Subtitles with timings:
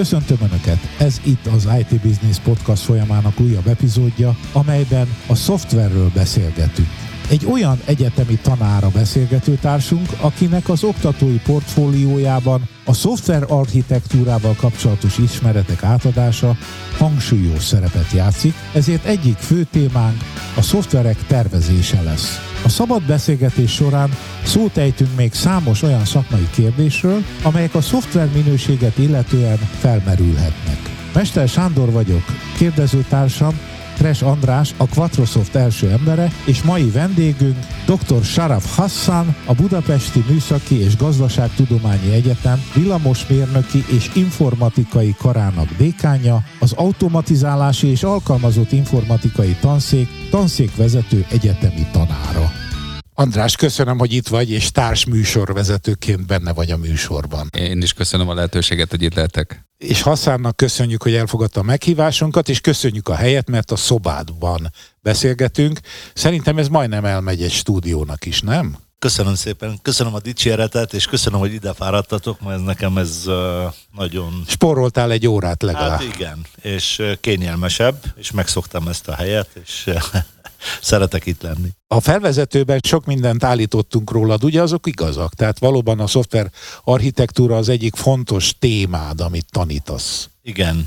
[0.00, 0.78] Köszöntöm Önöket!
[0.98, 6.88] Ez itt az IT Business Podcast folyamának újabb epizódja, amelyben a szoftverről beszélgetünk.
[7.30, 15.82] Egy olyan egyetemi tanára beszélgető társunk, akinek az oktatói portfóliójában a szoftver architektúrával kapcsolatos ismeretek
[15.82, 16.56] átadása
[16.98, 20.22] hangsúlyos szerepet játszik, ezért egyik fő témánk
[20.56, 22.38] a szoftverek tervezése lesz.
[22.64, 24.10] A szabad beszélgetés során
[24.44, 30.78] szót ejtünk még számos olyan szakmai kérdésről, amelyek a szoftver minőséget illetően felmerülhetnek.
[31.14, 32.24] Mester Sándor vagyok,
[32.56, 33.58] kérdezőtársam
[34.00, 38.24] Kres András, a Quattrosoft első embere, és mai vendégünk dr.
[38.24, 47.86] Sharaf Hassan, a Budapesti Műszaki és Gazdaságtudományi Egyetem villamosmérnöki és informatikai karának dékánya, az automatizálási
[47.86, 52.69] és alkalmazott informatikai tanszék tanszékvezető egyetemi tanára.
[53.20, 57.48] András, köszönöm, hogy itt vagy, és társ műsorvezetőként benne vagy a műsorban.
[57.58, 59.64] Én is köszönöm a lehetőséget, hogy itt lehetek.
[59.76, 65.80] És Hasszánnak köszönjük, hogy elfogadta a meghívásunkat, és köszönjük a helyet, mert a szobádban beszélgetünk.
[66.14, 68.76] Szerintem ez majdnem elmegy egy stúdiónak is, nem?
[69.00, 73.24] Köszönöm szépen, köszönöm a dicséretet, és köszönöm, hogy ide fáradtatok, mert ez nekem ez
[73.96, 74.44] nagyon...
[74.46, 76.00] Sporoltál egy órát legalább.
[76.00, 79.90] Hát igen, és kényelmesebb, és megszoktam ezt a helyet, és
[80.82, 81.68] szeretek itt lenni.
[81.86, 85.34] A felvezetőben sok mindent állítottunk rólad, ugye azok igazak?
[85.34, 86.50] Tehát valóban a szoftver
[86.84, 90.28] architektúra az egyik fontos témád, amit tanítasz.
[90.42, 90.84] Igen,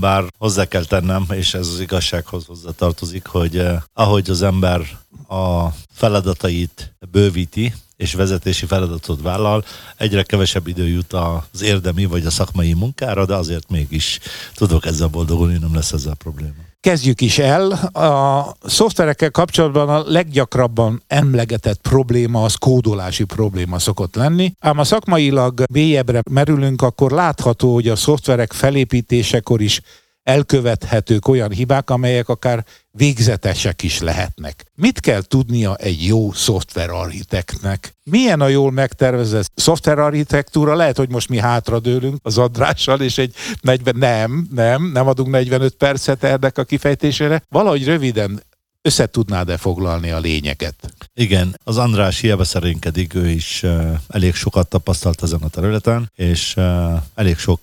[0.00, 4.80] bár hozzá kell tennem, és ez az igazsághoz hozzá tartozik, hogy ahogy az ember
[5.28, 9.64] a feladatait bővíti, és vezetési feladatot vállal,
[9.96, 14.18] egyre kevesebb idő jut az érdemi vagy a szakmai munkára, de azért mégis
[14.54, 16.71] tudok ezzel boldogulni, nem lesz ezzel probléma.
[16.82, 17.70] Kezdjük is el.
[17.92, 25.62] A szoftverekkel kapcsolatban a leggyakrabban emlegetett probléma az kódolási probléma szokott lenni, ám a szakmailag
[25.72, 29.80] mélyebbre merülünk, akkor látható, hogy a szoftverek felépítésekor is
[30.22, 34.64] elkövethetők olyan hibák, amelyek akár végzetesek is lehetnek.
[34.74, 37.94] Mit kell tudnia egy jó szoftverarchitektnek?
[38.04, 40.74] Milyen a jól megtervezett szoftverarchitektúra?
[40.74, 45.74] Lehet, hogy most mi hátradőlünk az adrással, és egy 40, nem, nem, nem adunk 45
[45.74, 47.42] percet ennek a kifejtésére.
[47.48, 48.42] Valahogy röviden
[48.82, 50.94] össze tudnád-e foglalni a lényeket?
[51.14, 56.54] Igen, az András hiába szerénkedik, ő is uh, elég sokat tapasztalt ezen a területen, és
[56.56, 57.60] uh, elég sok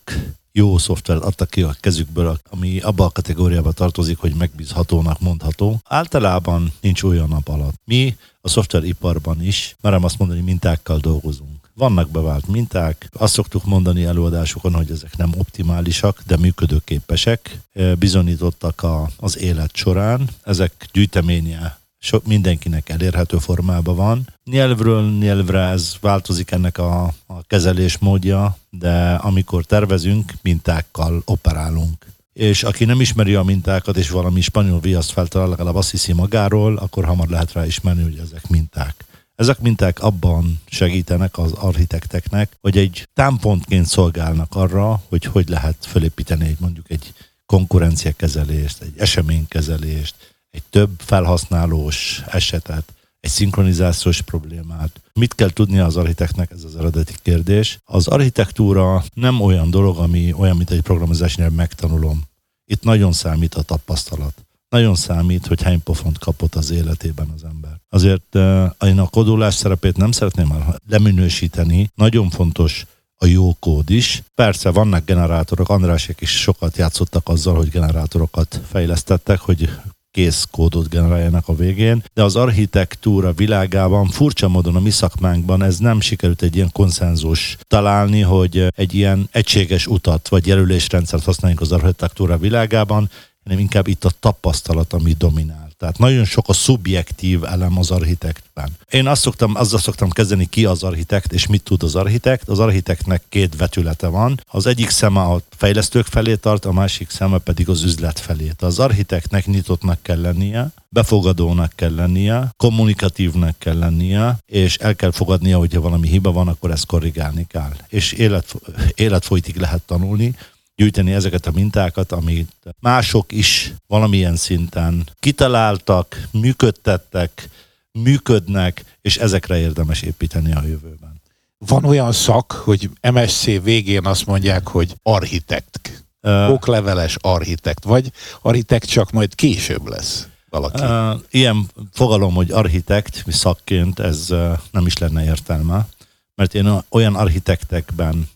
[0.52, 5.80] jó szoftvert adtak ki a kezükből, ami abba a kategóriába tartozik, hogy megbízhatónak mondható.
[5.84, 7.80] Általában nincs olyan nap alatt.
[7.86, 11.70] Mi a szoftveriparban is, merem azt mondani, mintákkal dolgozunk.
[11.74, 17.60] Vannak bevált minták, azt szoktuk mondani előadásokon, hogy ezek nem optimálisak, de működőképesek,
[18.00, 18.86] bizonyítottak
[19.18, 20.30] az élet során.
[20.44, 24.28] Ezek gyűjteménye sok mindenkinek elérhető formában van.
[24.44, 32.06] Nyelvről nyelvre ez változik ennek a, a kezelés módja, de amikor tervezünk, mintákkal operálunk.
[32.34, 36.78] És aki nem ismeri a mintákat, és valami spanyol viaszt feltalál, legalább azt hiszi magáról,
[36.78, 39.06] akkor hamar lehet rá ismerni, hogy ezek minták.
[39.36, 46.46] Ezek minták abban segítenek az architekteknek, hogy egy támpontként szolgálnak arra, hogy hogy lehet fölépíteni
[46.48, 47.14] egy mondjuk egy
[47.46, 50.16] konkurenciakezelést, egy eseménykezelést,
[50.52, 55.02] egy több felhasználós esetet, egy szinkronizációs problémát.
[55.14, 57.80] Mit kell tudnia az architektnek, ez az eredeti kérdés.
[57.86, 62.24] Az architektúra nem olyan dolog, ami olyan, mint egy programozási nyelv megtanulom.
[62.66, 64.34] Itt nagyon számít a tapasztalat.
[64.70, 67.80] Nagyon számít, hogy hány pofont kapott az életében az ember.
[67.90, 70.54] Azért uh, én a kodolás szerepét nem szeretném
[70.88, 71.92] leminősíteni.
[71.96, 74.24] Nagyon fontos a jó kód is.
[74.36, 79.70] Persze vannak generátorok, Andrásék is sokat játszottak azzal, hogy generátorokat fejlesztettek, hogy
[80.12, 85.78] kész kódot generáljanak a végén, de az architektúra világában furcsa módon a mi szakmánkban ez
[85.78, 91.72] nem sikerült egy ilyen konszenzus találni, hogy egy ilyen egységes utat vagy jelölésrendszert használjunk az
[91.72, 93.10] architektúra világában,
[93.44, 95.69] hanem inkább itt a tapasztalat, ami dominál.
[95.80, 98.70] Tehát nagyon sok a szubjektív elem az architektben.
[98.90, 102.50] Én azt szoktam, azzal szoktam kezdeni, ki az architekt, és mit tud az architekt.
[102.50, 104.44] Az architektnek két vetülete van.
[104.48, 108.52] Az egyik szeme a fejlesztők felé tart, a másik szeme pedig az üzlet felé.
[108.58, 115.58] Az architektnek nyitottnak kell lennie, befogadónak kell lennie, kommunikatívnak kell lennie, és el kell fogadnia,
[115.58, 117.72] hogyha valami hiba van, akkor ezt korrigálni kell.
[117.88, 118.56] És élet,
[118.96, 120.36] életfolytig lehet tanulni,
[120.80, 127.50] gyűjteni ezeket a mintákat, amit mások is valamilyen szinten kitaláltak, működtettek,
[127.92, 131.22] működnek, és ezekre érdemes építeni a jövőben.
[131.58, 136.04] Van olyan szak, hogy MSC végén azt mondják, hogy architekt.
[136.22, 138.12] Uh, okleveles architekt, vagy
[138.42, 140.82] architekt csak majd később lesz valaki.
[140.82, 145.88] Uh, ilyen fogalom, hogy architekt, szakként, ez uh, nem is lenne értelme,
[146.36, 148.30] mert én olyan architektekben,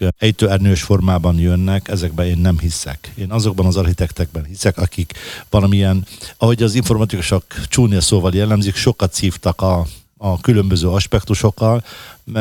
[0.00, 3.12] amik ejtőernyős formában jönnek, ezekben én nem hiszek.
[3.14, 5.12] Én azokban az architektekben hiszek, akik
[5.50, 6.06] valamilyen,
[6.36, 9.86] ahogy az informatikusok csúnya szóval jellemzik, sokat szívtak a
[10.22, 11.84] a különböző aspektusokkal,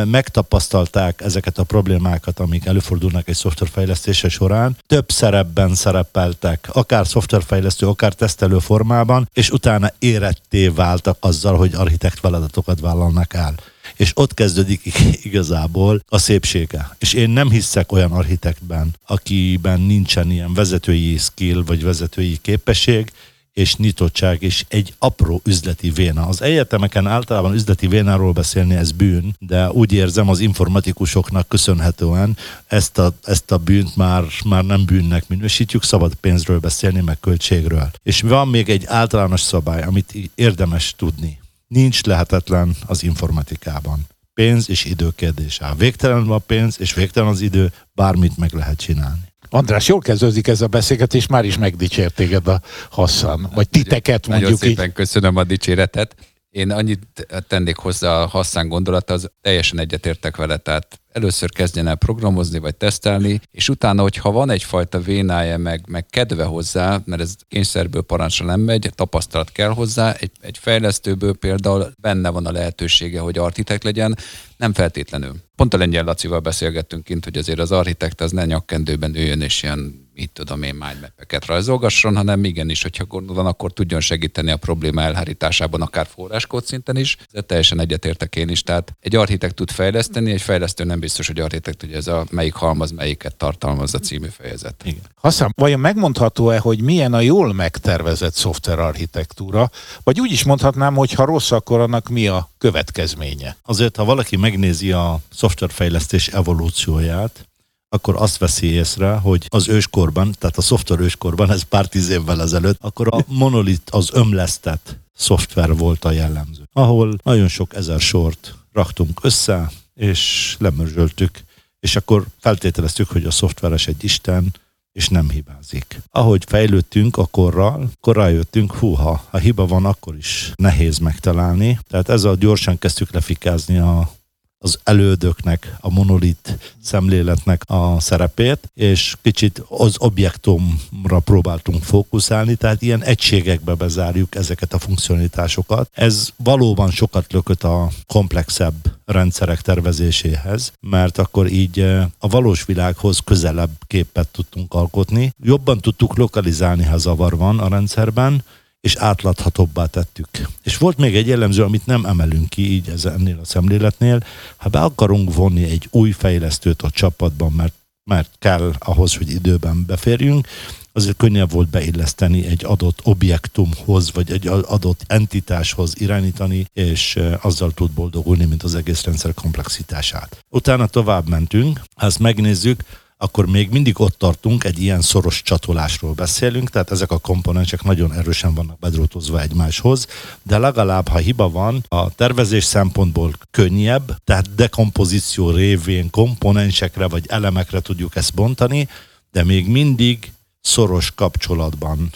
[0.05, 8.13] megtapasztalták ezeket a problémákat, amik előfordulnak egy szoftverfejlesztése során, több szerepben szerepeltek, akár szoftverfejlesztő, akár
[8.13, 13.55] tesztelő formában, és utána éretté váltak azzal, hogy architekt feladatokat vállalnak el.
[13.99, 14.81] És ott kezdődik
[15.23, 16.95] igazából a szépsége.
[16.99, 23.11] És én nem hiszek olyan architektben, akiben nincsen ilyen vezetői skill vagy vezetői képesség,
[23.53, 26.27] és nyitottság, és egy apró üzleti véna.
[26.27, 32.37] Az egyetemeken általában üzleti vénáról beszélni ez bűn, de úgy érzem az informatikusoknak köszönhetően
[32.67, 37.91] ezt a, ezt a bűnt már, már nem bűnnek minősítjük, szabad pénzről beszélni, meg költségről.
[38.03, 41.39] És van még egy általános szabály, amit érdemes tudni.
[41.69, 45.73] Nincs lehetetlen az informatikában pénz és idő kérdése.
[45.77, 49.21] Végtelen a pénz és végtelen az idő, bármit meg lehet csinálni.
[49.49, 54.49] András, jól kezdődik ez a beszélgetés, már is megdicsért téged a Hassan, vagy titeket mondjuk
[54.49, 54.93] Nagyon szépen így.
[54.93, 56.15] köszönöm a dicséretet.
[56.49, 61.95] Én annyit tennék hozzá a Hassan gondolat, az teljesen egyetértek vele, tehát először kezdjen el
[61.95, 67.35] programozni vagy tesztelni, és utána, hogyha van egyfajta vénája, meg, meg kedve hozzá, mert ez
[67.47, 73.19] kényszerből parancsra nem megy, tapasztalat kell hozzá, egy, egy fejlesztőből például benne van a lehetősége,
[73.19, 74.17] hogy architekt legyen,
[74.57, 75.35] nem feltétlenül.
[75.55, 79.63] Pont a Lengyel Lacival beszélgettünk kint, hogy azért az architekt az ne nyakkendőben üljön és
[79.63, 84.57] ilyen mit tudom én, mindmap rajzolgasson, hanem igenis, hogyha gond van, akkor tudjon segíteni a
[84.57, 87.17] probléma elhárításában, akár forráskód szinten is.
[87.31, 88.63] Ez teljesen egyetértek én is.
[88.63, 92.53] Tehát egy architekt tud fejleszteni, egy fejlesztő nem biztos, hogy architekt, hogy ez a melyik
[92.53, 94.81] halmaz, melyiket tartalmaz a című fejezet.
[94.83, 95.01] Igen.
[95.15, 99.69] Hassan, vajon megmondható-e, hogy milyen a jól megtervezett szoftverarchitektúra,
[100.03, 103.57] vagy úgy is mondhatnám, hogy ha rossz, akkor annak mi a következménye?
[103.65, 107.48] Azért, ha valaki megnézi a szoftverfejlesztés evolúcióját,
[107.89, 112.41] akkor azt veszi észre, hogy az őskorban, tehát a szoftver őskorban, ez pár tíz évvel
[112.41, 116.63] ezelőtt, akkor a monolit, az ömlesztett szoftver volt a jellemző.
[116.73, 121.43] Ahol nagyon sok ezer sort raktunk össze, és lemörzsöltük,
[121.79, 124.53] és akkor feltételeztük, hogy a szoftveres egy isten,
[124.91, 126.01] és nem hibázik.
[126.11, 131.79] Ahogy fejlődtünk a korral, akkor rájöttünk, húha, ha hiba van, akkor is nehéz megtalálni.
[131.87, 134.11] Tehát ezzel gyorsan kezdtük lefikázni a
[134.61, 143.03] az elődöknek, a monolit szemléletnek a szerepét, és kicsit az objektumra próbáltunk fókuszálni, tehát ilyen
[143.03, 145.89] egységekbe bezárjuk ezeket a funkcionalitásokat.
[145.93, 153.19] Ez valóban sokat lökött a komplexebb rendszerek tervezéséhez, mert akkor így eh, a valós világhoz
[153.19, 155.33] közelebb képet tudtunk alkotni.
[155.43, 158.43] Jobban tudtuk lokalizálni, ha zavar van a rendszerben,
[158.81, 160.27] és átláthatóbbá tettük.
[160.63, 164.23] És volt még egy jellemző, amit nem emelünk ki így ez, ennél a szemléletnél,
[164.57, 167.73] ha be akarunk vonni egy új fejlesztőt a csapatban, mert,
[168.03, 170.47] mert kell ahhoz, hogy időben beférjünk,
[170.91, 177.91] azért könnyebb volt beilleszteni egy adott objektumhoz, vagy egy adott entitáshoz irányítani, és azzal tud
[177.91, 180.45] boldogulni, mint az egész rendszer komplexitását.
[180.49, 182.83] Utána tovább mentünk, ha ezt megnézzük,
[183.21, 188.13] akkor még mindig ott tartunk, egy ilyen szoros csatolásról beszélünk, tehát ezek a komponensek nagyon
[188.13, 190.07] erősen vannak bedrótozva egymáshoz,
[190.43, 197.79] de legalább, ha hiba van, a tervezés szempontból könnyebb, tehát dekompozíció révén komponensekre vagy elemekre
[197.79, 198.87] tudjuk ezt bontani,
[199.31, 202.11] de még mindig szoros kapcsolatban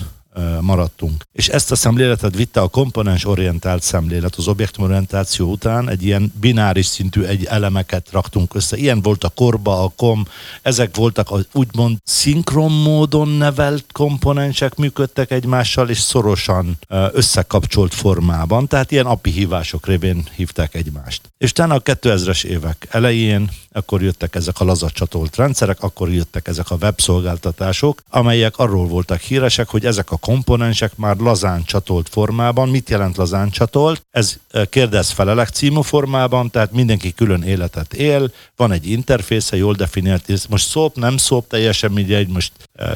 [0.60, 1.24] maradtunk.
[1.32, 6.86] És ezt a szemléletet vitte a komponens orientált szemlélet, az objektumorientáció után egy ilyen bináris
[6.86, 8.78] szintű egy elemeket raktunk össze.
[8.78, 10.28] Ilyen volt a korba, a kom,
[10.62, 16.78] ezek voltak az úgymond szinkron módon nevelt komponensek működtek egymással, és szorosan
[17.12, 21.22] összekapcsolt formában, tehát ilyen API hívások révén hívták egymást.
[21.38, 26.72] És utána a 2000-es évek elején akkor jöttek ezek a lazacsatolt rendszerek, akkor jöttek ezek
[26.72, 32.70] a webszolgáltatások, amelyek arról voltak híresek, hogy ezek a komponensek már lazán csatolt formában.
[32.70, 34.06] Mit jelent lazán csatolt?
[34.12, 40.48] Ez e, kérdez-felelek című formában, tehát mindenki külön életet él, van egy interfésze, jól definiált,
[40.50, 42.52] most szop, nem szop, teljesen mindegy, most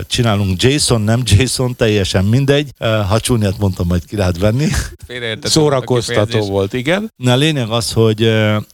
[0.08, 2.74] csinálunk JSON, nem JSON, teljesen mindegy.
[2.80, 4.68] Ha csúnyát mondtam, majd ki lehet venni.
[5.42, 7.14] Szórakoztató volt, igen.
[7.16, 8.24] Na, a lényeg az, hogy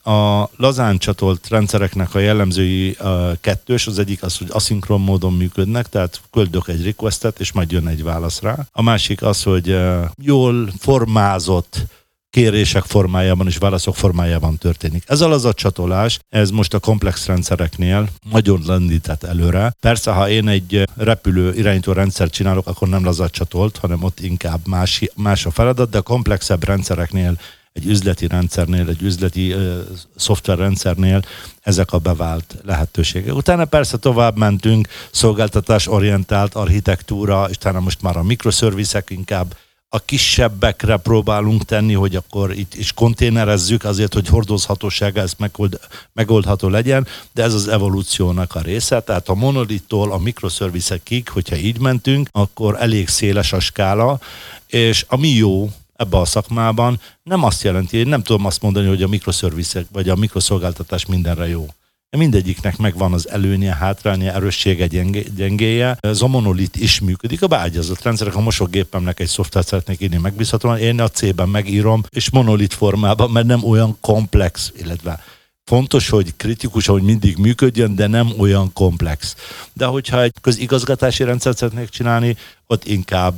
[0.04, 2.98] a lazán csatolt rendszereknek a jellemzői
[3.42, 7.88] kettős, az egyik az, hogy aszinkron módon működnek, tehát küldök egy requestet, és majd jön
[7.88, 8.56] egy válasz rá.
[8.72, 9.78] A másik az, hogy
[10.22, 11.86] jól formázott
[12.34, 15.04] kérések formájában és válaszok formájában történik.
[15.08, 19.76] Ez az a csatolás, ez most a komplex rendszereknél nagyon lendített előre.
[19.80, 24.68] Persze, ha én egy repülő irányító rendszer csinálok, akkor nem lazat csatolt, hanem ott inkább
[24.68, 27.40] más, más a feladat, de a komplexebb rendszereknél
[27.74, 29.78] egy üzleti rendszernél, egy üzleti uh,
[30.16, 31.22] szoftverrendszernél
[31.62, 33.36] ezek a bevált lehetőségek.
[33.36, 39.56] Utána persze tovább mentünk, szolgáltatás orientált architektúra, és utána most már a mikroszervizek inkább
[39.96, 45.80] a kisebbekre próbálunk tenni, hogy akkor itt is konténerezzük azért, hogy hordozhatósága ezt megold,
[46.14, 51.80] megoldható legyen, de ez az evolúciónak a része, tehát a monolittól a mikroszervizekig, hogyha így
[51.80, 54.20] mentünk, akkor elég széles a skála,
[54.68, 59.04] és ami jó ebbe a szakmában nem azt jelenti, én nem tudom azt mondani, hogy
[59.04, 61.68] a mikroszervizek vagy a mikroszolgáltatás mindenre jó
[62.18, 65.98] mindegyiknek megvan az előnye, hátránya, erőssége, gyengé, gyengéje.
[66.00, 67.42] Ez a monolit is működik.
[67.42, 72.32] A beágyazott rendszerek, a mosógépemnek egy szoftvert szeretnék írni megbízhatóan, én a C-ben megírom, és
[72.32, 75.24] monolit formában, mert nem olyan komplex, illetve
[75.66, 79.36] Fontos, hogy kritikus, hogy mindig működjön, de nem olyan komplex.
[79.74, 83.36] De hogyha egy közigazgatási rendszert szeretnék csinálni, ott inkább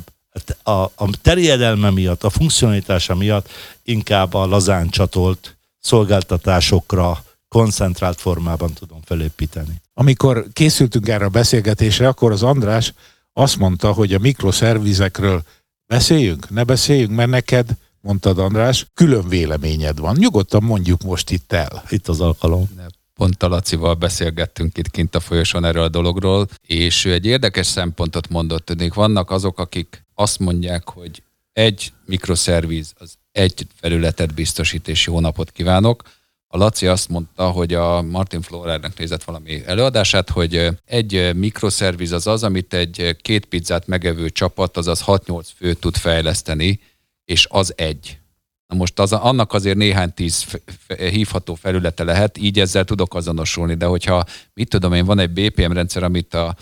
[0.62, 3.48] a, a terjedelme miatt, a funkcionalitása miatt
[3.82, 9.82] inkább a lazán csatolt szolgáltatásokra koncentrált formában tudom felépíteni.
[9.94, 12.92] Amikor készültünk erre a beszélgetésre, akkor az András
[13.32, 15.42] azt mondta, hogy a mikroszervizekről
[15.86, 20.16] beszéljünk, ne beszéljünk, mert neked, mondtad András, külön véleményed van.
[20.18, 21.82] Nyugodtan mondjuk most itt el.
[21.88, 22.68] Itt az alkalom.
[23.14, 27.66] Pont a Lacival beszélgettünk itt kint a folyosón erről a dologról, és ő egy érdekes
[27.66, 31.22] szempontot mondott, hogy vannak azok, akik azt mondják, hogy
[31.52, 36.02] egy mikroszerviz az egy felületet biztosít, és jó napot kívánok,
[36.48, 42.26] a Laci azt mondta, hogy a Martin Florernek nézett valami előadását, hogy egy mikroszerviz az
[42.26, 46.80] az, amit egy két pizzát megevő csapat, azaz 6-8 fő tud fejleszteni,
[47.24, 48.18] és az egy.
[48.66, 50.60] Na most az, annak azért néhány tíz
[50.96, 54.24] hívható felülete lehet, így ezzel tudok azonosulni, de hogyha,
[54.54, 56.56] mit tudom én, van egy BPM rendszer, amit a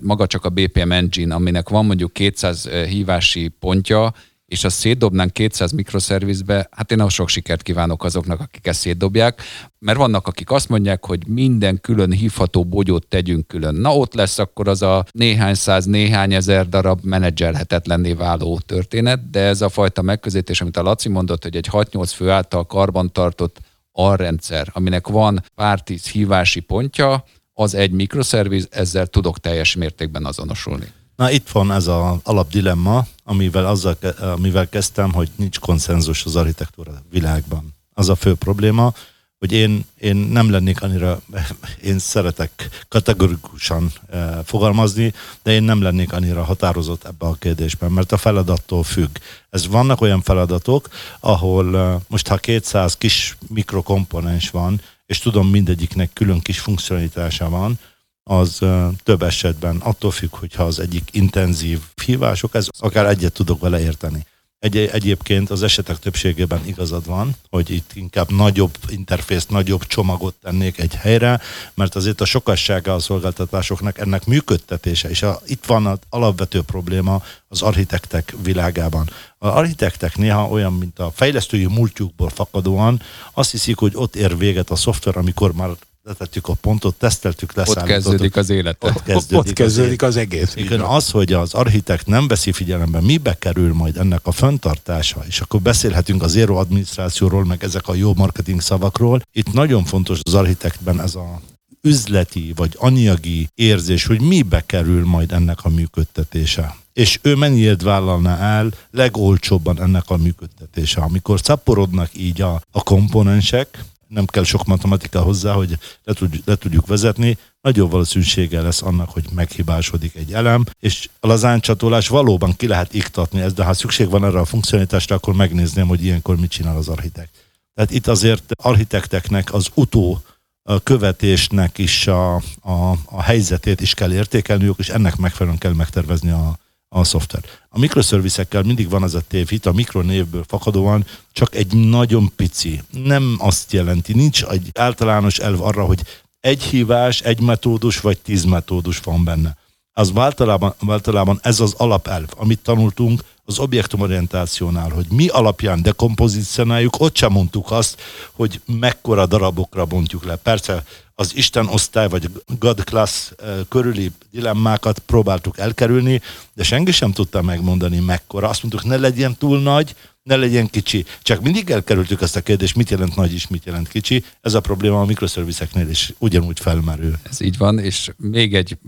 [0.00, 4.14] maga csak a BPM engine, aminek van mondjuk 200 hívási pontja,
[4.50, 9.42] és azt szétdobnánk 200 mikroszervizbe, hát én a sok sikert kívánok azoknak, akik ezt szétdobják,
[9.78, 13.74] mert vannak, akik azt mondják, hogy minden külön hívható bogyót tegyünk külön.
[13.74, 19.40] Na ott lesz akkor az a néhány száz, néhány ezer darab menedzselhetetlenné váló történet, de
[19.40, 23.58] ez a fajta megközelítés, amit a Laci mondott, hogy egy 6-8 fő által karbantartott
[23.92, 30.86] alrendszer, aminek van pár tíz hívási pontja, az egy mikroszerviz, ezzel tudok teljes mértékben azonosulni.
[31.20, 36.92] Na itt van ez az alapdilemma, amivel, azzal, amivel kezdtem, hogy nincs konszenzus az architektúra
[37.10, 37.74] világban.
[37.94, 38.92] Az a fő probléma,
[39.38, 41.20] hogy én, én nem lennék annyira,
[41.90, 45.12] én szeretek kategorikusan eh, fogalmazni,
[45.42, 49.16] de én nem lennék annyira határozott ebbe a kérdésben, mert a feladattól függ.
[49.50, 50.88] Ez vannak olyan feladatok,
[51.20, 57.78] ahol eh, most ha 200 kis mikrokomponens van, és tudom mindegyiknek külön kis funkcionalitása van,
[58.24, 58.58] az
[59.02, 64.26] több esetben attól függ, hogyha az egyik intenzív hívások, ez akár egyet tudok vele érteni.
[64.60, 70.78] Egy, egyébként az esetek többségében igazad van, hogy itt inkább nagyobb interfészt, nagyobb csomagot tennék
[70.78, 71.40] egy helyre,
[71.74, 77.62] mert azért a sokassága a szolgáltatásoknak ennek működtetése, és itt van az alapvető probléma az
[77.62, 79.10] architektek világában.
[79.38, 84.70] Az architektek néha olyan, mint a fejlesztői múltjukból fakadóan, azt hiszik, hogy ott ér véget
[84.70, 85.70] a szoftver, amikor már
[86.10, 87.96] letettük a pontot, teszteltük, leszállítottuk.
[87.96, 88.84] Ott kezdődik az élet.
[88.84, 90.52] Ott kezdődik, ott kezdődik az, az egész.
[90.56, 95.40] Igen, az, hogy az architekt nem veszi figyelembe, mibe kerül majd ennek a föntartása, és
[95.40, 99.22] akkor beszélhetünk az zero adminisztrációról, meg ezek a jó marketing szavakról.
[99.32, 101.40] Itt nagyon fontos az architektben ez a
[101.82, 106.76] üzleti vagy anyagi érzés, hogy mibe kerül majd ennek a működtetése.
[106.92, 111.00] És ő mennyiért vállalná el legolcsóbban ennek a működtetése.
[111.00, 116.56] Amikor szaporodnak így a, a komponensek, nem kell sok matematika hozzá, hogy le, tud, le
[116.56, 122.66] tudjuk vezetni, nagyobb valószínűsége lesz annak, hogy meghibásodik egy elem, és a lazáncsatolás valóban ki
[122.66, 126.50] lehet iktatni ezt, de ha szükség van erre a funkcionalitásra, akkor megnézném, hogy ilyenkor mit
[126.50, 127.30] csinál az architekt.
[127.74, 130.22] Tehát itt azért architekteknek az utó
[130.62, 136.30] a követésnek is a, a, a helyzetét is kell értékelniük, és ennek megfelelően kell megtervezni
[136.30, 136.58] a,
[136.92, 137.42] a szoftver.
[137.68, 142.82] A mikroszervizekkel mindig van az a tévhit, a mikronévből fakadóan csak egy nagyon pici.
[142.90, 146.00] Nem azt jelenti, nincs egy általános elv arra, hogy
[146.40, 149.56] egy hívás, egy metódus vagy tíz metódus van benne.
[149.92, 157.16] Az általában, általában ez az alapelv, amit tanultunk az objektumorientációnál, hogy mi alapján dekompozícionáljuk, ott
[157.16, 158.00] sem mondtuk azt,
[158.32, 160.36] hogy mekkora darabokra bontjuk le.
[160.36, 160.84] Persze
[161.20, 166.20] az Isten osztály vagy God class eh, körüli dilemmákat próbáltuk elkerülni,
[166.54, 168.48] de senki sem tudta megmondani mekkora.
[168.48, 171.04] Azt mondtuk, ne legyen túl nagy, ne legyen kicsi.
[171.22, 174.24] Csak mindig elkerültük ezt a kérdést, mit jelent nagy és mit jelent kicsi.
[174.40, 177.18] Ez a probléma a mikroszervizeknél is ugyanúgy felmerül.
[177.30, 178.78] Ez így van, és még egy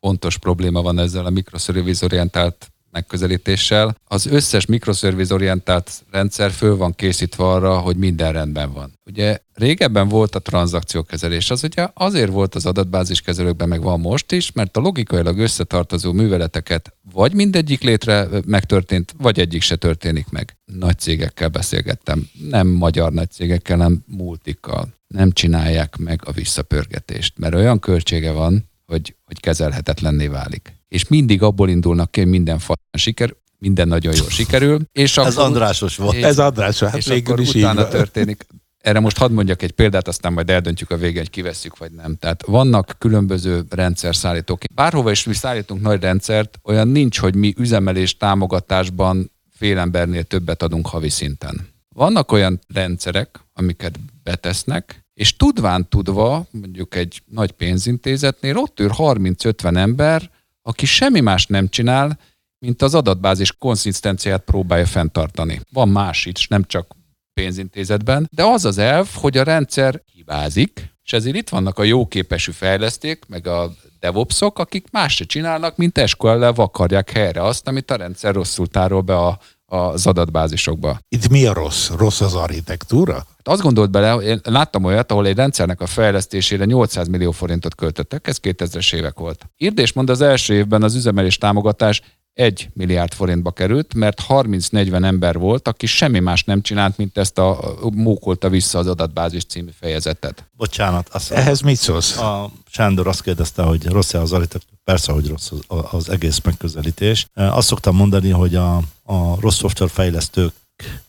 [0.00, 3.96] fontos probléma van ezzel a mikroszervizorientált megközelítéssel.
[4.04, 8.92] Az összes mikroszerviz orientált rendszer föl van készítve arra, hogy minden rendben van.
[9.06, 14.32] Ugye régebben volt a tranzakciókezelés, az ugye azért volt az adatbázis kezelőkben, meg van most
[14.32, 20.56] is, mert a logikailag összetartozó műveleteket vagy mindegyik létre megtörtént, vagy egyik se történik meg.
[20.64, 24.88] Nagy cégekkel beszélgettem, nem magyar nagy cégekkel, hanem multikkal.
[25.06, 30.77] Nem csinálják meg a visszapörgetést, mert olyan költsége van, hogy, hogy kezelhetetlenné válik.
[30.88, 34.80] És mindig abból indulnak ki, hogy minden fa siker, minden nagyon jól sikerül.
[34.92, 36.16] És Ez akkor, Andrásos volt.
[36.16, 38.46] És, Ez Andrásos, hát és végül is utána így történik.
[38.78, 42.16] Erre most hadd mondjak egy példát, aztán majd eldöntjük a végén, hogy kivesszük vagy nem.
[42.16, 44.62] Tehát vannak különböző rendszerszállítók.
[44.74, 50.62] Bárhova is mi szállítunk nagy rendszert, olyan nincs, hogy mi üzemelés támogatásban fél embernél többet
[50.62, 51.68] adunk havi szinten.
[51.94, 59.76] Vannak olyan rendszerek, amiket betesznek, és tudván tudva, mondjuk egy nagy pénzintézetnél ott ül 30-50
[59.76, 60.30] ember,
[60.68, 62.18] aki semmi más nem csinál,
[62.58, 65.60] mint az adatbázis konszisztenciát próbálja fenntartani.
[65.72, 66.96] Van más is, nem csak
[67.34, 72.52] pénzintézetben, de az az elv, hogy a rendszer hibázik, és ezért itt vannak a jóképesű
[72.52, 77.96] fejleszték, meg a DevOpsok, akik más se csinálnak, mint SQL-lel vakarják helyre azt, amit a
[77.96, 79.38] rendszer rosszul tárol be a,
[79.70, 80.98] az adatbázisokba.
[81.08, 81.90] Itt mi a rossz?
[81.90, 83.14] Rossz az architektúra?
[83.14, 87.74] Hát azt gondolt bele, én láttam olyat, ahol egy rendszernek a fejlesztésére 800 millió forintot
[87.74, 89.50] költöttek, ez 2000-es évek volt.
[89.56, 92.02] Írd és mond az első évben az üzemelés támogatás
[92.38, 97.38] 1 milliárd forintba került, mert 30-40 ember volt, aki semmi más nem csinált, mint ezt
[97.38, 100.44] a mókolta vissza az adatbázis című fejezetet.
[100.56, 101.08] Bocsánat.
[101.08, 102.16] Azt Ehhez mit szólsz?
[102.16, 104.80] A Sándor azt kérdezte, hogy rossz-e az architektúra.
[104.84, 107.26] Persze, hogy rossz az, az egész megközelítés.
[107.34, 110.52] Azt szoktam mondani, hogy a, a rossz szoftverfejlesztők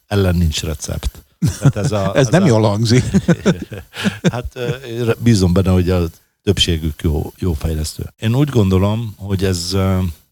[0.07, 1.25] ellen nincs recept.
[1.59, 3.03] Tehát ez a, ez, ez nem a, jól hangzik.
[4.31, 4.59] hát
[5.19, 6.07] bízom benne, hogy a
[6.43, 8.13] többségük jó, jó fejlesztő.
[8.17, 9.75] Én úgy gondolom, hogy ez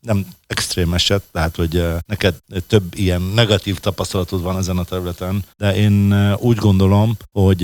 [0.02, 2.36] nem extrém eset, tehát hogy neked
[2.68, 7.64] több ilyen negatív tapasztalatod van ezen a területen, de én úgy gondolom, hogy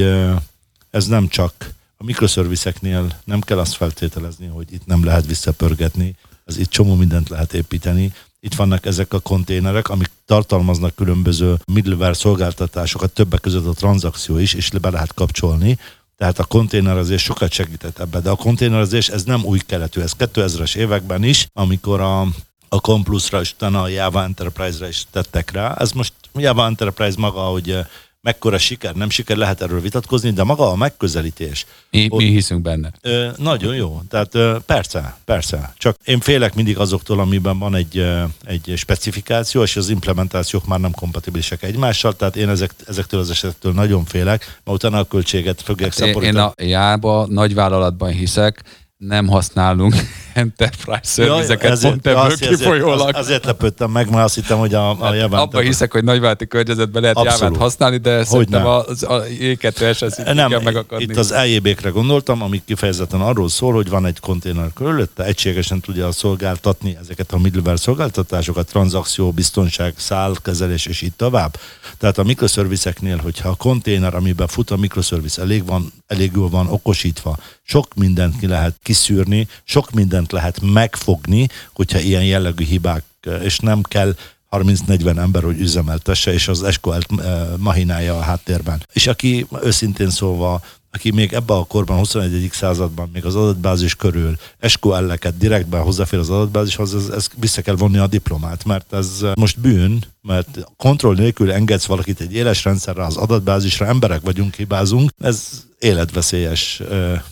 [0.92, 6.16] ez nem csak a mikroszerviszeknél nem kell azt feltételezni, hogy itt nem lehet visszapörgetni,
[6.46, 8.14] az itt csomó mindent lehet építeni.
[8.40, 14.54] Itt vannak ezek a konténerek, amik tartalmaznak különböző middleware szolgáltatásokat, többek között a tranzakció is,
[14.54, 15.78] és be lehet kapcsolni.
[16.18, 20.76] Tehát a konténerezés sokat segített ebbe, de a konténerezés ez nem új keletű, ez 2000-es
[20.76, 22.28] években is, amikor a,
[22.74, 25.76] a Complusra és utána a Java Enterprise-ra is tettek rá.
[25.80, 27.78] Ez most Java Enterprise maga, hogy
[28.22, 31.66] mekkora siker, nem siker, lehet erről vitatkozni, de maga a megközelítés.
[31.92, 32.92] Mi, ott, mi hiszünk benne.
[33.02, 35.74] Ö, nagyon jó, tehát ö, persze, persze.
[35.78, 40.80] Csak én félek mindig azoktól, amiben van egy, ö, egy specifikáció, és az implementációk már
[40.80, 45.62] nem kompatibilisek egymással, tehát én ezek, ezektől az esetektől nagyon félek, mert utána a költséget
[45.62, 48.64] fogják hát Én a jába nagyvállalatban hiszek,
[49.08, 49.96] nem használunk
[50.34, 53.00] enterprise szervizeket ja, pont ebből kifolyólag.
[53.00, 56.48] Azért, azért lepődtem meg, mert azt hittem, hogy a, a hát Abba hiszek, hogy nagyválti
[56.48, 57.42] környezetben lehet Abszolút.
[57.42, 61.04] jávát használni, de hogy szerintem az, a J2S nem, kell megakadni.
[61.04, 66.12] Itt az EJB-kre gondoltam, ami kifejezetten arról szól, hogy van egy konténer körülötte, egységesen tudja
[66.12, 71.58] szolgáltatni ezeket a middleware szolgáltatásokat, tranzakció, biztonság, szálkezelés és így tovább.
[71.98, 76.68] Tehát a mikroszervizeknél, hogyha a konténer, amiben fut a mikroszerviz, elég, van, elég jól van
[76.68, 83.04] okosítva, sok mindent ki lehet kiszűrni, sok mindent lehet megfogni, hogyha ilyen jellegű hibák,
[83.42, 84.16] és nem kell
[84.52, 88.86] 30-40 ember, hogy üzemeltesse, és az SQL eh, mahinálja a háttérben.
[88.94, 90.62] És aki őszintén szólva
[90.94, 92.50] aki még ebben a korban, 21.
[92.52, 97.98] században még az adatbázis körül SQL-eket direktben hozzáfér az adatbázishoz, ez, ez vissza kell vonni
[97.98, 103.16] a diplomát, mert ez most bűn, mert kontroll nélkül engedsz valakit egy éles rendszerre az
[103.16, 106.82] adatbázisra, emberek vagyunk, hibázunk, ez életveszélyes,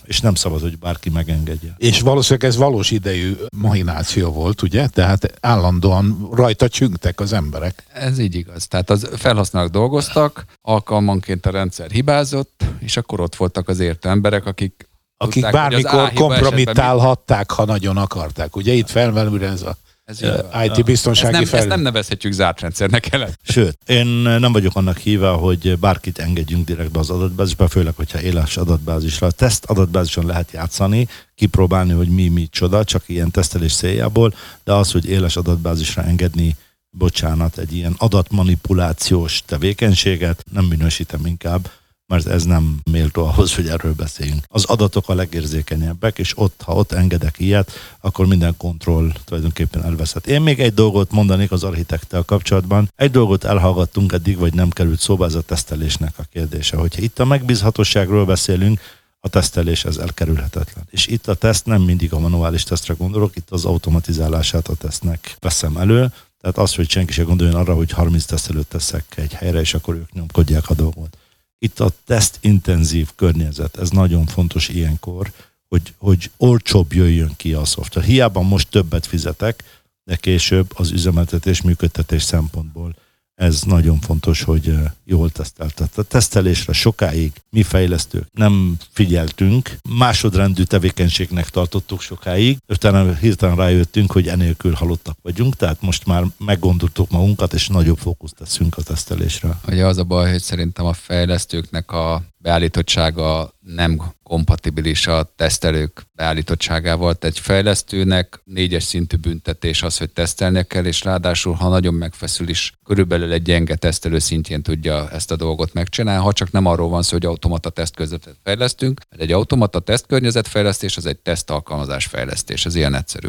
[0.03, 1.75] és nem szabad, hogy bárki megengedje.
[1.77, 4.87] És valószínűleg ez valós idejű mahináció volt, ugye?
[4.87, 7.83] Tehát állandóan rajta csüngtek az emberek.
[7.93, 8.67] Ez így igaz.
[8.67, 14.45] Tehát az felhasználók dolgoztak, alkalmanként a rendszer hibázott, és akkor ott voltak az értő emberek,
[14.45, 18.55] akik akik tudták, bármikor kompromittálhatták, ha nagyon akarták.
[18.55, 20.21] Ugye itt felmerül ez a ez
[20.65, 23.29] IT biztonsági ezt nem, ezt nem nevezhetjük zárt rendszernek el.
[23.41, 28.57] Sőt, én nem vagyok annak híve, hogy bárkit engedjünk direktbe az adatbázisba, főleg, hogyha éles
[28.57, 29.27] adatbázisra.
[29.27, 34.33] A teszt adatbázison lehet játszani, kipróbálni, hogy mi, mi csoda, csak ilyen tesztelés céljából,
[34.63, 36.55] de az, hogy éles adatbázisra engedni
[36.89, 41.69] bocsánat, egy ilyen adatmanipulációs tevékenységet nem minősítem inkább,
[42.11, 44.43] mert ez nem méltó ahhoz, hogy erről beszéljünk.
[44.47, 47.71] Az adatok a legérzékenyebbek, és ott, ha ott engedek ilyet,
[48.01, 50.27] akkor minden kontroll tulajdonképpen elveszett.
[50.27, 52.91] Én még egy dolgot mondanék az architektel kapcsolatban.
[52.95, 56.77] Egy dolgot elhallgattunk eddig, vagy nem került szóba, ez a tesztelésnek a kérdése.
[56.77, 58.79] Hogyha itt a megbízhatóságról beszélünk,
[59.19, 60.83] a tesztelés ez elkerülhetetlen.
[60.89, 65.35] És itt a teszt nem mindig a manuális tesztre gondolok, itt az automatizálását a tesznek
[65.39, 69.59] veszem elő, Tehát az, hogy senki se gondoljon arra, hogy 30 tesztelőt teszek egy helyre,
[69.59, 71.17] és akkor ők nyomkodják a dolgot.
[71.63, 75.31] Itt a tesztintenzív környezet, ez nagyon fontos ilyenkor,
[75.67, 78.03] hogy, hogy olcsóbb jöjjön ki a szoftver.
[78.03, 79.63] Hiába most többet fizetek,
[80.03, 82.95] de később az üzemeltetés, működtetés szempontból
[83.41, 84.73] ez nagyon fontos, hogy
[85.05, 85.73] jól tesztelt.
[85.73, 94.11] Tehát a tesztelésre sokáig mi fejlesztők nem figyeltünk, másodrendű tevékenységnek tartottuk sokáig, utána hirtelen rájöttünk,
[94.11, 99.59] hogy enélkül halottak vagyunk, tehát most már meggondoltuk magunkat, és nagyobb fókuszt teszünk a tesztelésre.
[99.67, 107.15] Ugye az a baj, hogy szerintem a fejlesztőknek a beállítottsága nem kompatibilis a tesztelők beállítottságával.
[107.15, 112.49] Tehát egy fejlesztőnek négyes szintű büntetés az, hogy tesztelnie kell, és ráadásul, ha nagyon megfeszül
[112.49, 116.89] is, körülbelül egy gyenge tesztelő szintjén tudja ezt a dolgot megcsinálni, ha csak nem arról
[116.89, 122.65] van szó, hogy automata tesztkörnyezetet fejlesztünk, mert egy automata tesztkörnyezet fejlesztés az egy tesztalkalmazás fejlesztés,
[122.65, 123.27] ez ilyen egyszerű.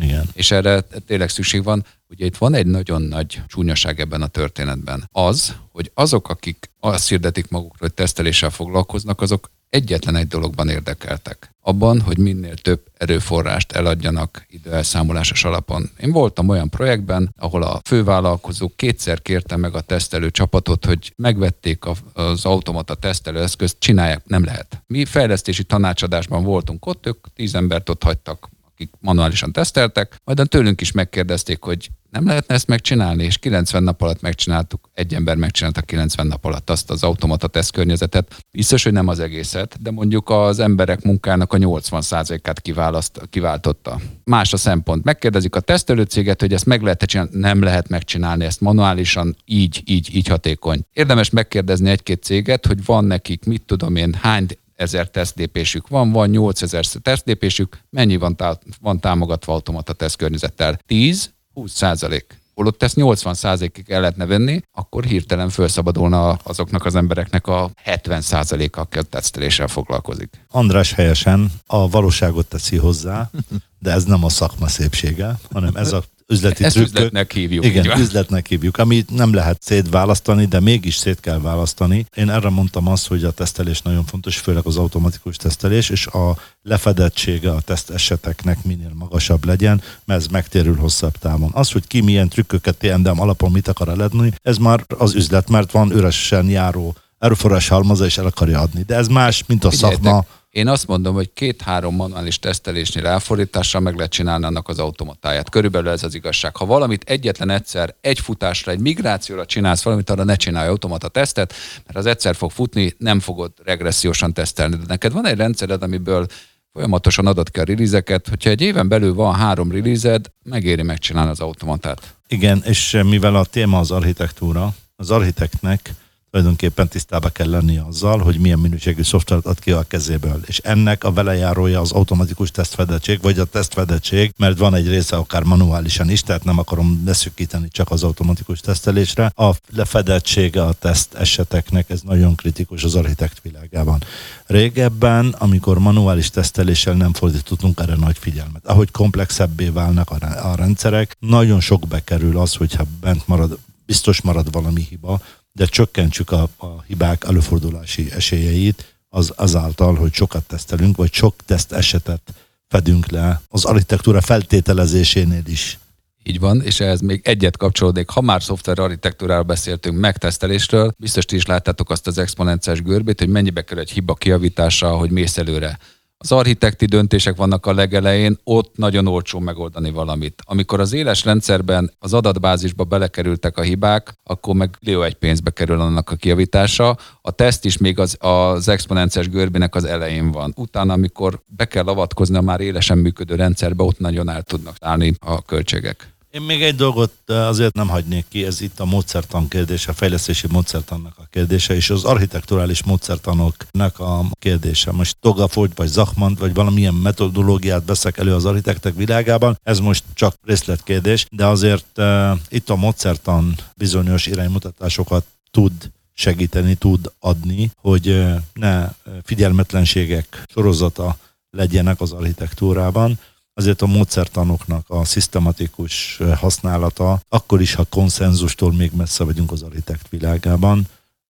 [0.00, 0.28] Igen.
[0.32, 1.84] És erre tényleg szükség van.
[2.12, 5.08] Ugye itt van egy nagyon nagy csúnyaság ebben a történetben.
[5.12, 11.54] Az, hogy azok, akik azt hirdetik magukra, hogy teszteléssel foglalkoznak, azok egyetlen egy dologban érdekeltek.
[11.60, 15.90] Abban, hogy minél több erőforrást eladjanak időelszámolásos alapon.
[16.00, 21.84] Én voltam olyan projektben, ahol a fővállalkozó kétszer kérte meg a tesztelő csapatot, hogy megvették
[22.12, 24.82] az automata tesztelőeszközt, csinálják, nem lehet.
[24.86, 28.48] Mi fejlesztési tanácsadásban voltunk ott, ők tíz embert ott hagytak
[28.82, 34.02] akik manuálisan teszteltek, majd tőlünk is megkérdezték, hogy nem lehetne ezt megcsinálni, és 90 nap
[34.02, 38.44] alatt megcsináltuk, egy ember megcsinálta 90 nap alatt azt az automata tesztkörnyezetet.
[38.50, 44.00] Biztos, hogy nem az egészet, de mondjuk az emberek munkának a 80%-át kiválaszt, kiváltotta.
[44.24, 45.04] Más a szempont.
[45.04, 50.14] Megkérdezik a tesztelőcéget, hogy ezt meg lehet csinálni, nem lehet megcsinálni ezt manuálisan, így, így,
[50.14, 50.80] így hatékony.
[50.92, 54.46] Érdemes megkérdezni egy-két céget, hogy van nekik, mit tudom én, hány
[54.82, 60.78] ezer tesztlépésük van, van 8000 tesztlépésük, mennyi van, tá- van támogatva automata tesztkörnyezettel?
[60.86, 66.94] 10, 20 százalék holott ezt 80 százalékig el lehetne venni, akkor hirtelen felszabadulna azoknak az
[66.94, 70.44] embereknek a 70 százaléka, aki a teszteléssel foglalkozik.
[70.48, 73.30] András helyesen a valóságot teszi hozzá,
[73.78, 76.94] de ez nem a szakma szépsége, hanem ez a üzleti Ezt trükkök.
[76.94, 77.64] üzletnek hívjuk.
[77.64, 82.06] Igen, így üzletnek hívjuk, amit nem lehet szétválasztani, de mégis szét kell választani.
[82.16, 86.36] Én erre mondtam azt, hogy a tesztelés nagyon fontos, főleg az automatikus tesztelés, és a
[86.62, 91.50] lefedettsége a teszt eseteknek minél magasabb legyen, mert ez megtérül hosszabb távon.
[91.52, 95.70] Az, hogy ki milyen trükköket TNDM alapon mit akar eladni, ez már az üzlet, mert
[95.72, 98.82] van üresen járó erőforrás halmaza, és el akarja adni.
[98.86, 100.24] De ez más, mint a Figyeljetek, szakma.
[100.52, 105.50] Én azt mondom, hogy két-három manuális tesztelésnél elfordítással meg lehet csinálni annak az automatáját.
[105.50, 106.56] Körülbelül ez az igazság.
[106.56, 111.54] Ha valamit egyetlen egyszer, egy futásra, egy migrációra csinálsz valamit, arra ne csinálj automata tesztet,
[111.86, 114.76] mert az egyszer fog futni, nem fogod regressziósan tesztelni.
[114.76, 116.26] De neked van egy rendszered, amiből
[116.72, 121.40] folyamatosan adod ki a release-eket, hogyha egy éven belül van három release megéri megcsinálni az
[121.40, 122.14] automatát.
[122.28, 125.94] Igen, és mivel a téma az architektúra, az architektnek
[126.32, 130.40] tulajdonképpen tisztába kell lenni azzal, hogy milyen minőségű szoftvert ad ki a kezéből.
[130.46, 135.42] És ennek a velejárója az automatikus tesztfedettség, vagy a tesztfedettség, mert van egy része akár
[135.42, 139.32] manuálisan is, tehát nem akarom leszűkíteni csak az automatikus tesztelésre.
[139.36, 144.02] A lefedettsége a teszt eseteknek ez nagyon kritikus az architekt világában.
[144.46, 148.66] Régebben, amikor manuális teszteléssel nem fordítottunk erre nagy figyelmet.
[148.66, 154.86] Ahogy komplexebbé válnak a, rendszerek, nagyon sok bekerül az, hogyha bent marad, biztos marad valami
[154.88, 155.20] hiba,
[155.52, 161.72] de csökkentsük a, a hibák előfordulási esélyeit az, azáltal, hogy sokat tesztelünk, vagy sok teszt
[161.72, 162.20] esetet
[162.68, 165.78] fedünk le az architektúra feltételezésénél is.
[166.24, 168.08] Így van, és ehhez még egyet kapcsolódik.
[168.08, 173.28] Ha már szoftver architektúráról beszéltünk, megtesztelésről, biztos ti is láttátok azt az exponenciás görbét, hogy
[173.28, 175.78] mennyibe kerül egy hiba kiavítása, hogy mész előre.
[176.22, 180.42] Az architekti döntések vannak a legelején, ott nagyon olcsó megoldani valamit.
[180.46, 185.80] Amikor az éles rendszerben az adatbázisba belekerültek a hibák, akkor meg Leo egy pénzbe kerül
[185.80, 186.96] annak a kiavítása.
[187.22, 190.52] A teszt is még az, az exponenciás görbének az elején van.
[190.56, 195.14] Utána, amikor be kell avatkozni a már élesen működő rendszerbe, ott nagyon el tudnak állni
[195.20, 196.12] a költségek.
[196.32, 200.46] Én még egy dolgot azért nem hagynék ki, ez itt a módszertan kérdése, a fejlesztési
[200.50, 204.92] módszertannak a kérdése, és az architekturális módszertanoknak a kérdése.
[204.92, 210.34] Most Togafolt, vagy Zachmant, vagy valamilyen metodológiát veszek elő az architektek világában, ez most csak
[210.44, 215.72] részletkérdés, de azért uh, itt a módszertan bizonyos iránymutatásokat tud
[216.14, 218.88] segíteni, tud adni, hogy uh, ne
[219.22, 221.16] figyelmetlenségek sorozata
[221.50, 223.18] legyenek az architektúrában,
[223.62, 230.08] azért a módszertanoknak a szisztematikus használata, akkor is, ha konszenzustól még messze vagyunk az architekt
[230.08, 230.86] világában,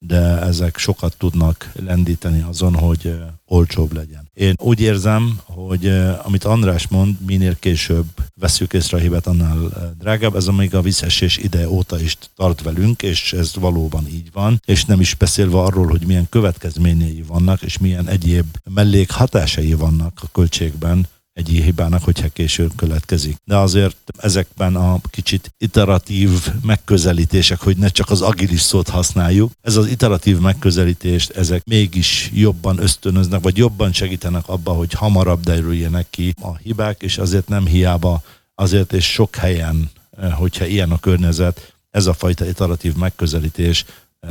[0.07, 3.15] de ezek sokat tudnak lendíteni azon, hogy
[3.47, 4.31] olcsóbb legyen.
[4.35, 5.87] Én úgy érzem, hogy
[6.23, 9.59] amit András mond, minél később veszük észre a hibát, annál
[9.99, 10.37] drágább.
[10.37, 14.61] Ez még a visszaesés ide óta is tart velünk, és ez valóban így van.
[14.65, 20.29] És nem is beszélve arról, hogy milyen következményei vannak, és milyen egyéb mellékhatásai vannak a
[20.33, 23.37] költségben, egy hibának, hogyha később következik.
[23.45, 26.31] De azért ezekben a kicsit iteratív
[26.63, 32.79] megközelítések, hogy ne csak az agilis szót használjuk, ez az iteratív megközelítést, ezek mégis jobban
[32.79, 38.23] ösztönöznek, vagy jobban segítenek abba, hogy hamarabb derüljenek ki a hibák, és azért nem hiába,
[38.55, 43.85] azért és sok helyen, eh, hogyha ilyen a környezet, ez a fajta iteratív megközelítés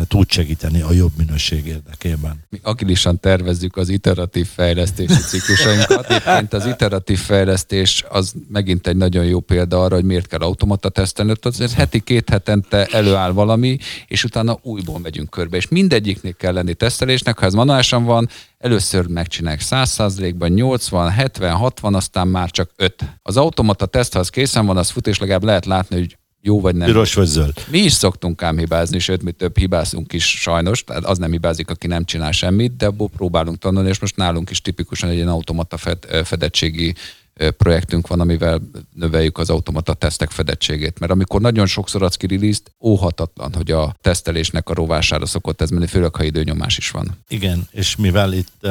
[0.08, 2.44] tud segíteni a jobb minőség érdekében.
[2.50, 6.06] Mi agilisan tervezzük az iteratív fejlesztési ciklusainkat.
[6.06, 10.90] Egyébként az iteratív fejlesztés az megint egy nagyon jó példa arra, hogy miért kell automata
[10.90, 11.34] tesztelni.
[11.42, 13.78] Azért heti két hetente előáll valami,
[14.08, 15.58] és utána újból megyünk körbe.
[15.58, 21.96] És mindegyiknél kell lenni tesztelésnek, ha ez manuálisan van, először megcsinálják 100%-ban, 80, 70, 60,
[21.96, 23.20] aztán már csak 5.
[23.22, 26.62] Az automata teszt, ha az készen van, az fut, és legalább lehet látni, hogy jó
[26.62, 26.88] vagy nem.
[26.88, 27.54] Piros vagy zöld.
[27.70, 31.70] Mi is szoktunk ám hibázni, sőt, mi több hibázunk is sajnos, tehát az nem hibázik,
[31.70, 35.28] aki nem csinál semmit, de abból próbálunk tanulni, és most nálunk is tipikusan egy ilyen
[35.28, 35.78] automata
[36.24, 36.96] fedettségi
[37.58, 38.62] projektünk van, amivel
[38.94, 41.00] növeljük az automata tesztek fedettségét.
[41.00, 45.70] Mert amikor nagyon sokszor adsz ki release óhatatlan, hogy a tesztelésnek a rovására szokott ez
[45.70, 47.18] menni, főleg ha időnyomás is van.
[47.28, 48.68] Igen, és mivel itt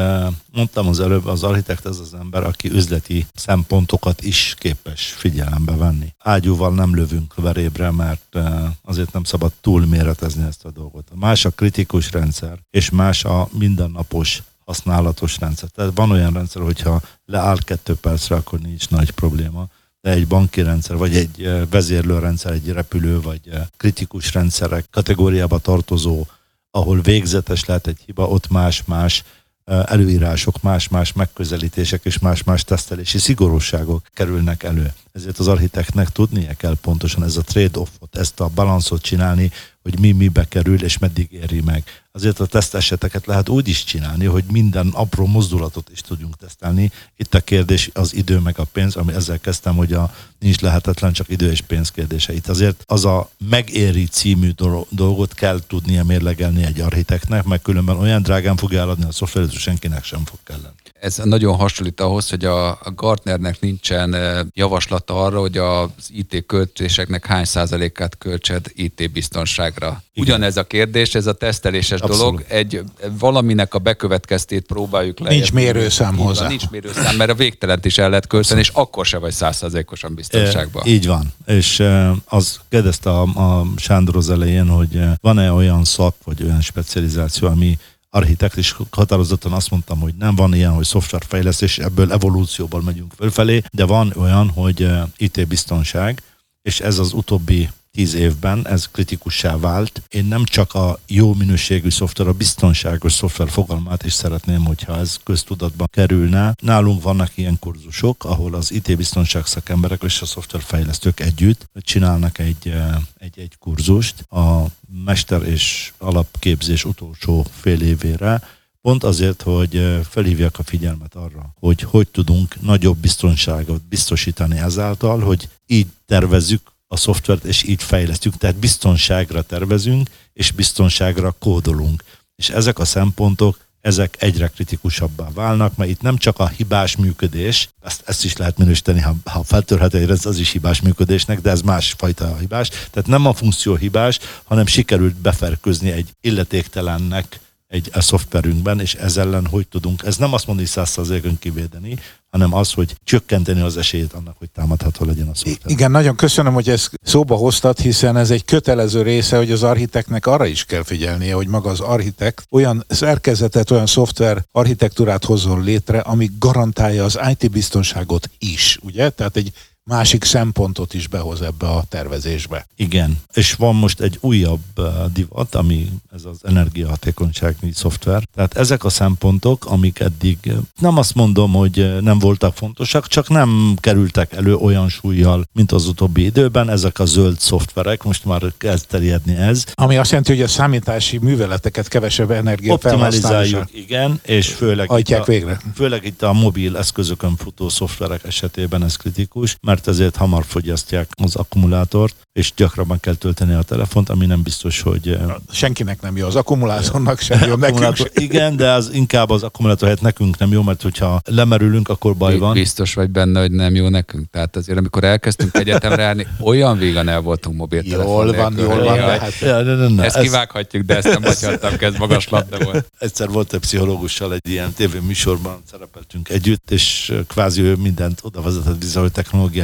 [0.53, 6.15] mondtam az előbb, az architekt az az ember, aki üzleti szempontokat is képes figyelembe venni.
[6.19, 8.39] Ágyúval nem lövünk verébre, mert
[8.83, 11.09] azért nem szabad túlméretezni ezt a dolgot.
[11.15, 15.69] Más a kritikus rendszer, és más a mindennapos használatos rendszer.
[15.69, 19.69] Tehát van olyan rendszer, hogyha leáll kettő percre, akkor nincs nagy probléma.
[20.01, 23.41] De egy banki rendszer, vagy egy vezérlőrendszer, egy repülő, vagy
[23.77, 26.27] kritikus rendszerek kategóriába tartozó,
[26.71, 29.25] ahol végzetes lehet egy hiba, ott más-más
[29.65, 34.93] előírások, más-más megközelítések és más-más tesztelési szigorúságok kerülnek elő.
[35.13, 39.51] Ezért az architektnek tudnia kell pontosan ez a trade-offot, ezt a balanszot csinálni,
[39.83, 41.85] hogy mi mibe kerül és meddig éri meg.
[42.13, 46.93] Azért a teszt eseteket lehet úgy is csinálni, hogy minden apró mozdulatot is tudjunk tesztelni.
[47.17, 51.13] Itt a kérdés az idő meg a pénz, ami ezzel kezdtem, hogy a nincs lehetetlen,
[51.13, 52.33] csak idő és pénz kérdése.
[52.33, 54.51] Itt azért az a megéri című
[54.89, 59.59] dolgot kell tudnia mérlegelni egy architektnek, mert különben olyan drágán fogja eladni a szoftveret, hogy
[59.59, 60.80] senkinek sem fog kelleni.
[61.01, 64.17] Ez nagyon hasonlít ahhoz, hogy a Gartnernek nincsen
[64.55, 70.03] javaslata arra, hogy az IT költéseknek hány százalékát költsed IT biztonságra.
[70.17, 72.19] Ugyanez a kérdés, ez a teszteléses Abszolút.
[72.19, 72.83] dolog, egy
[73.19, 75.29] valaminek a bekövetkeztét próbáljuk le.
[75.29, 76.49] Nincs mérőszám így hozzá.
[76.49, 80.83] Nincs mérőszám, mert a végtelent is el lehet költeni, és akkor se vagy százszázalékosan biztonságban.
[80.87, 81.33] E, így van.
[81.47, 81.83] És
[82.25, 87.79] az kérdezte a, a Sándor az elején, hogy van-e olyan szak, vagy olyan specializáció, ami
[88.11, 93.63] architekt, és határozottan azt mondtam, hogy nem van ilyen, hogy szoftverfejlesztés, ebből evolúcióban megyünk fölfelé,
[93.73, 96.23] de van olyan, hogy IT biztonság,
[96.63, 100.03] és ez az utóbbi tíz évben ez kritikussá vált.
[100.09, 105.19] Én nem csak a jó minőségű szoftver, a biztonságos szoftver fogalmát is szeretném, hogyha ez
[105.25, 106.55] köztudatban kerülne.
[106.61, 112.69] Nálunk vannak ilyen kurzusok, ahol az IT biztonság szakemberek és a szoftverfejlesztők együtt csinálnak egy,
[112.69, 114.65] eh, egy, egy kurzust a
[115.05, 118.43] mester és alapképzés utolsó fél évére,
[118.83, 125.21] Pont azért, hogy eh, felhívják a figyelmet arra, hogy hogy tudunk nagyobb biztonságot biztosítani ezáltal,
[125.21, 128.37] hogy így tervezzük a szoftvert, és így fejlesztjük.
[128.37, 132.05] Tehát biztonságra tervezünk, és biztonságra kódolunk.
[132.37, 137.69] És ezek a szempontok, ezek egyre kritikusabbá válnak, mert itt nem csak a hibás működés,
[137.83, 141.63] ezt, ezt is lehet minősíteni, ha, ha feltörhet egy az is hibás működésnek, de ez
[141.63, 142.69] másfajta hibás.
[142.69, 147.41] Tehát nem a funkció hibás, hanem sikerült beferközni egy illetéktelennek
[147.71, 151.99] egy a szoftverünkben, és ez ellen hogy tudunk, ez nem azt mondani, hogy százszerzékön kivédeni,
[152.31, 155.73] hanem az, hogy csökkenteni az esélyt annak, hogy támadható legyen a szoftver.
[155.73, 160.27] Igen, nagyon köszönöm, hogy ezt szóba hoztad, hiszen ez egy kötelező része, hogy az architektnek
[160.27, 165.99] arra is kell figyelnie, hogy maga az architekt olyan szerkezetet, olyan szoftver architektúrát hozzon létre,
[165.99, 169.11] ami garantálja az IT biztonságot is, ugye?
[169.11, 169.53] Tehát egy
[169.85, 172.67] másik szempontot is behoz ebbe a tervezésbe.
[172.77, 178.23] Igen, és van most egy újabb uh, divat, ami ez az energiahatékonysági szoftver.
[178.35, 183.07] Tehát ezek a szempontok, amik eddig uh, nem azt mondom, hogy uh, nem voltak fontosak,
[183.07, 186.71] csak nem kerültek elő olyan súlyjal, mint az utóbbi időben.
[186.71, 189.65] Ezek a zöld szoftverek, most már kezd terjedni ez.
[189.75, 195.25] Ami azt jelenti, hogy a számítási műveleteket kevesebb energia Optimalizáljuk, igen, és főleg itt, a,
[195.25, 195.61] végre.
[195.75, 201.37] főleg itt a mobil eszközökön futó szoftverek esetében ez kritikus, mert ezért hamar fogyasztják az
[201.37, 205.19] akkumulátort, és gyakrabban kell tölteni a telefont, ami nem biztos, hogy...
[205.51, 208.07] Senkinek nem jó, az akkumulátornak sem jó, nekünk sem.
[208.15, 212.39] Igen, de az inkább az akkumulátor helyett nekünk nem jó, mert hogyha lemerülünk, akkor baj
[212.39, 212.53] van.
[212.53, 214.31] Biztos vagy benne, hogy nem jó nekünk.
[214.31, 218.89] Tehát azért, amikor elkezdtünk egyetemre járni, olyan vígan el voltunk mobiltelefon Jól van, jól van,
[218.89, 220.05] hogy- de hát Ja, ne, ne, ne.
[220.05, 222.91] Ezt kivághatjuk, de ezt nem hagyhattam, ez magas labda volt.
[222.99, 228.83] Egyszer volt egy pszichológussal egy ilyen tévéműsorban szerepeltünk együtt, és kvázi ő mindent oda vezetett
[228.83, 229.60] vissza, hogy technológia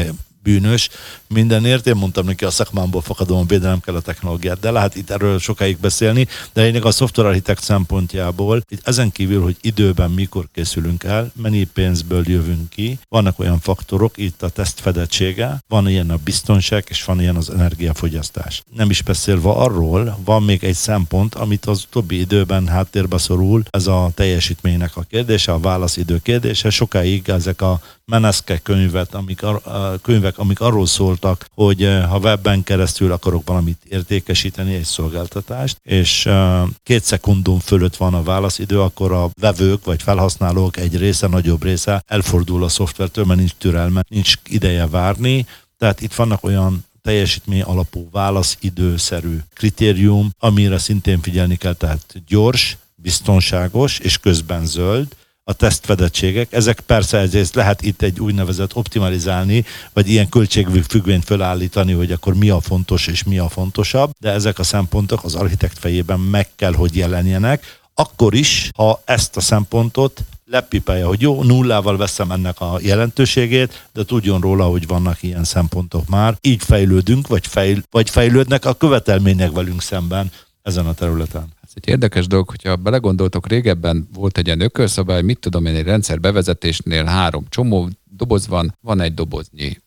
[0.47, 0.89] bűnös
[1.27, 1.87] mindenért.
[1.87, 5.79] Én mondtam neki, a szakmámból fakadóan védelem kell a technológiát, de lehet itt erről sokáig
[5.79, 11.65] beszélni, de lényeg a szoftverarchitekt szempontjából, itt ezen kívül, hogy időben mikor készülünk el, mennyi
[11.65, 17.05] pénzből jövünk ki, vannak olyan faktorok, itt a teszt fedettsége, van ilyen a biztonság, és
[17.05, 18.63] van ilyen az energiafogyasztás.
[18.77, 23.87] Nem is beszélve arról, van még egy szempont, amit az utóbbi időben háttérbe szorul, ez
[23.87, 26.71] a teljesítménynek a kérdése, a válaszidő kérdése.
[26.71, 27.81] Sokáig ezek a
[28.11, 33.83] meneszke könyvet, amik, a könyvek, amik arról szóltak, hogy eh, ha webben keresztül akarok valamit
[33.89, 40.03] értékesíteni, egy szolgáltatást, és eh, két szekundum fölött van a válaszidő, akkor a vevők vagy
[40.03, 45.47] felhasználók egy része, nagyobb része elfordul a szoftvertől, mert nincs türelme, nincs ideje várni,
[45.79, 53.99] tehát itt vannak olyan teljesítmény alapú válaszidőszerű kritérium, amire szintén figyelni kell, tehát gyors, biztonságos
[53.99, 55.07] és közben zöld,
[55.49, 56.53] a tesztfedettségek.
[56.53, 62.51] Ezek persze ezért lehet itt egy úgynevezett optimalizálni, vagy ilyen költségfüggvényt fölállítani, hogy akkor mi
[62.51, 66.73] a fontos és mi a fontosabb, de ezek a szempontok az architekt fejében meg kell,
[66.73, 72.79] hogy jelenjenek, akkor is, ha ezt a szempontot lepipelje, hogy jó, nullával veszem ennek a
[72.83, 76.37] jelentőségét, de tudjon róla, hogy vannak ilyen szempontok már.
[76.41, 80.31] Így fejlődünk, vagy, fejl, vagy fejlődnek a követelmények velünk szemben
[80.63, 81.56] ezen a területen.
[81.77, 86.21] Egy érdekes dolog, hogyha belegondoltok, régebben volt egy ilyen ökölszabály, mit tudom én, egy rendszer
[86.21, 89.81] bevezetésnél három csomó doboz van, van egy doboznyi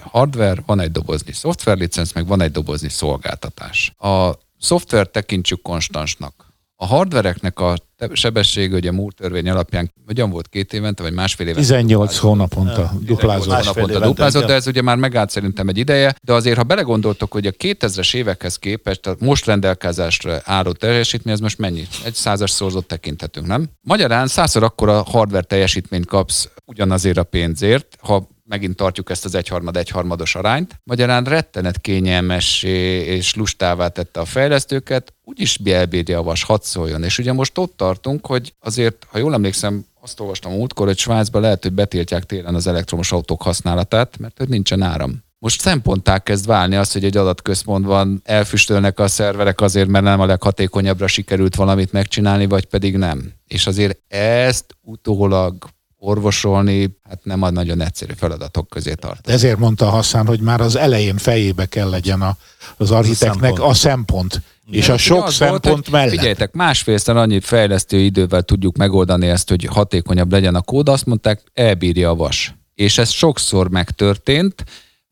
[0.00, 3.92] hardware, van egy doboznyi szoftverlicenc, meg van egy doboznyi szolgáltatás.
[3.98, 6.52] A szoftver tekintsük konstansnak.
[6.76, 7.76] A hardvereknek a
[8.12, 11.60] sebessége, ugye a Moore törvény alapján, hogyan volt két évente, vagy másfél évente?
[11.60, 13.64] 18 hónaponta 18 duplázott.
[13.64, 17.46] Hónaponta duplázott, de ez ugye már megállt szerintem egy ideje, de azért, ha belegondoltok, hogy
[17.46, 21.86] a 2000-es évekhez képest, tehát most rendelkezésre álló teljesítmény, ez most mennyi?
[22.04, 23.68] Egy százas szorzót tekinthetünk, nem?
[23.82, 29.76] Magyarán százszor akkora hardware teljesítményt kapsz ugyanazért a pénzért, ha megint tartjuk ezt az egyharmad
[29.76, 30.80] egyharmados arányt.
[30.84, 37.02] Magyarán rettenet kényelmessé és lustává tette a fejlesztőket, úgyis elbírja a vas, hadd szóljon.
[37.02, 41.40] És ugye most ott tartunk, hogy azért, ha jól emlékszem, azt olvastam múltkor, hogy Svájcban
[41.40, 45.22] lehet, hogy betiltják télen az elektromos autók használatát, mert hogy nincsen áram.
[45.38, 50.26] Most szemponttá kezd válni az, hogy egy adatközpontban elfüstölnek a szerverek azért, mert nem a
[50.26, 53.32] leghatékonyabbra sikerült valamit megcsinálni, vagy pedig nem.
[53.46, 55.64] És azért ezt utólag
[56.04, 59.28] orvosolni, hát nem a nagyon egyszerű feladatok közé tart.
[59.28, 62.36] Ezért mondta Hassan, hogy már az elején fejébe kell legyen a,
[62.76, 63.70] az architektnek szempont.
[63.70, 64.42] a szempont.
[64.70, 66.10] És a sok az volt, szempont hogy mellett.
[66.10, 71.42] Figyeljetek, másfélszer annyit fejlesztő idővel tudjuk megoldani ezt, hogy hatékonyabb legyen a kód, azt mondták,
[71.52, 72.54] elbírja a vas.
[72.74, 74.64] És ez sokszor megtörtént,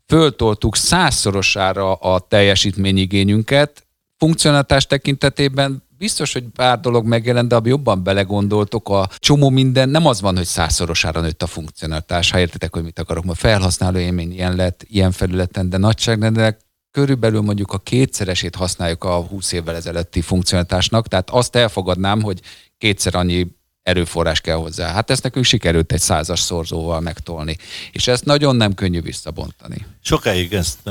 [0.07, 3.87] föltoltuk százszorosára a teljesítményigényünket,
[4.19, 10.07] funkcionalitás tekintetében biztos, hogy pár dolog megjelent, de ha jobban belegondoltok, a csomó minden nem
[10.07, 13.25] az van, hogy százszorosára nőtt a funkcionalitás, ha értitek, hogy mit akarok.
[13.25, 16.57] Ma felhasználó élmény ilyen lett, ilyen felületen, de nagyságrendileg
[16.91, 22.41] körülbelül mondjuk a kétszeresét használjuk a 20 évvel ezelőtti funkcionalitásnak, tehát azt elfogadnám, hogy
[22.79, 23.47] kétszer annyi
[23.83, 24.93] erőforrás kell hozzá.
[24.93, 27.57] Hát ezt nekünk sikerült egy százas szorzóval megtolni.
[27.93, 29.87] És ezt nagyon nem könnyű visszabontani.
[30.01, 30.91] Sokáig ezt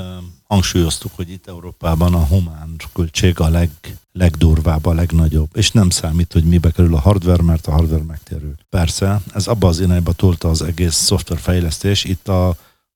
[0.51, 3.69] hangsúlyoztuk, hogy itt Európában a humán költség a leg,
[4.11, 8.55] legdurvább, a legnagyobb, és nem számít, hogy mibe kerül a hardware, mert a hardware megtérül.
[8.69, 12.03] Persze, ez abba az irányba tolta az egész szoftverfejlesztés.
[12.03, 12.47] Itt a,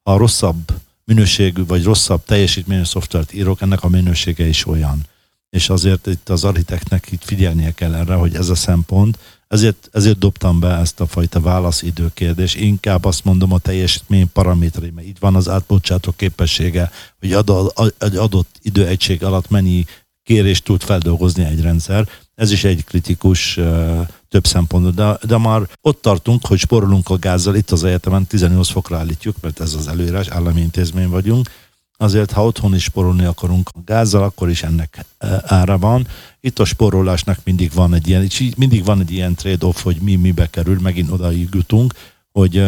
[0.03, 0.71] a rosszabb
[1.03, 5.01] minőségű, vagy rosszabb teljesítményű szoftvert írok, ennek a minősége is olyan.
[5.49, 10.17] És azért itt az architektnek itt figyelnie kell erre, hogy ez a szempont, ezért, ezért
[10.17, 12.55] dobtam be ezt a fajta válaszidő kérdés.
[12.55, 17.37] Inkább azt mondom a teljesítmény paraméterei, mert itt van az átbocsátó képessége, hogy
[17.97, 19.85] egy adott időegység alatt mennyi
[20.23, 22.07] kérést tud feldolgozni egy rendszer.
[22.35, 23.59] Ez is egy kritikus
[24.29, 28.69] több szempontból, de, de már ott tartunk, hogy sporolunk a gázzal, itt az egyetemen 18
[28.69, 31.49] fokra állítjuk, mert ez az előírás, állami intézmény vagyunk,
[31.97, 35.05] azért, ha otthon is sporolni akarunk a gázzal, akkor is ennek
[35.41, 36.07] ára van.
[36.45, 40.15] Itt a sporolásnak mindig van egy ilyen, és mindig van egy ilyen trade-off, hogy mi
[40.15, 41.93] mibe kerül, megint odaig jutunk,
[42.31, 42.63] hogy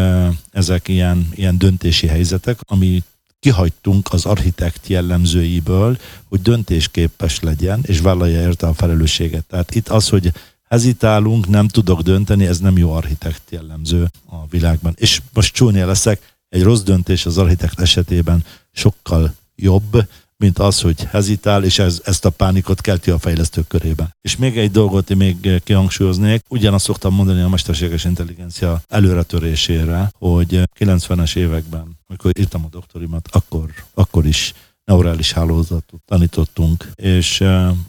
[0.52, 3.04] ezek ilyen, ilyen döntési helyzetek, ami
[3.40, 5.98] kihagytunk az architekt jellemzőiből,
[6.30, 9.46] hogy döntésképes legyen, és vállalja érte a felelősséget.
[9.46, 10.32] Tehát itt az, hogy
[10.70, 14.94] hezitálunk, nem tudok dönteni, ez nem jó architekt jellemző a világban.
[14.96, 20.08] És most csúnya leszek, egy rossz döntés az architekt esetében sokkal jobb,
[20.38, 24.16] mint az, hogy hezitál, és ez, ezt a pánikot kelti a fejlesztők körében.
[24.22, 30.62] És még egy dolgot én még kihangsúlyoznék, ugyanazt szoktam mondani a mesterséges intelligencia előretörésére, hogy
[30.80, 34.54] 90-es években, amikor írtam a doktorimat, akkor, akkor is
[34.86, 37.44] neurális hálózatot tanítottunk, és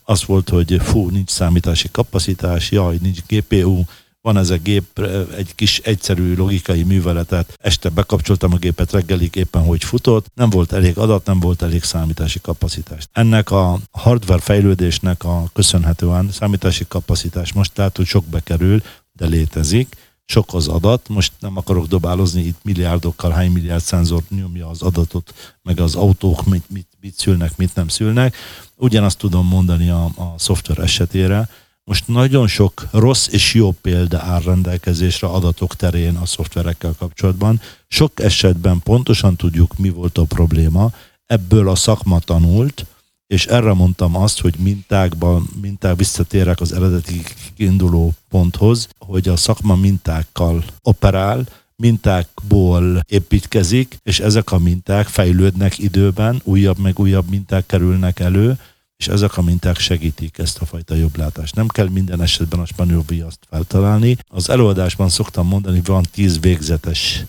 [0.04, 3.82] az volt, hogy fú, nincs számítási kapacitás, jaj, nincs GPU,
[4.28, 4.98] van ez a gép,
[5.36, 10.72] egy kis egyszerű logikai műveletet, este bekapcsoltam a gépet, reggelig éppen hogy futott, nem volt
[10.72, 13.08] elég adat, nem volt elég számítási kapacitás.
[13.12, 19.96] Ennek a hardware fejlődésnek a köszönhetően számítási kapacitás most lehet, hogy sok bekerül, de létezik,
[20.24, 25.58] sok az adat, most nem akarok dobálozni itt milliárdokkal, hány milliárd szenzor nyomja az adatot,
[25.62, 28.36] meg az autók mit, mit, mit szülnek, mit nem szülnek.
[28.76, 31.48] Ugyanazt tudom mondani a, a szoftver esetére,
[31.88, 37.60] most nagyon sok rossz és jó példa áll rendelkezésre adatok terén a szoftverekkel kapcsolatban.
[37.86, 40.90] Sok esetben pontosan tudjuk, mi volt a probléma,
[41.26, 42.86] ebből a szakma tanult,
[43.26, 47.22] és erre mondtam azt, hogy mintákban, minták visszatérek az eredeti
[47.56, 56.40] kiinduló ponthoz, hogy a szakma mintákkal operál, mintákból építkezik, és ezek a minták fejlődnek időben,
[56.44, 58.58] újabb meg újabb minták kerülnek elő,
[58.98, 61.54] és ezek a minták segítik ezt a fajta jobblátást.
[61.54, 64.16] Nem kell minden esetben a spanyol viaszt feltalálni.
[64.28, 67.24] Az előadásban szoktam mondani, van tíz végzetes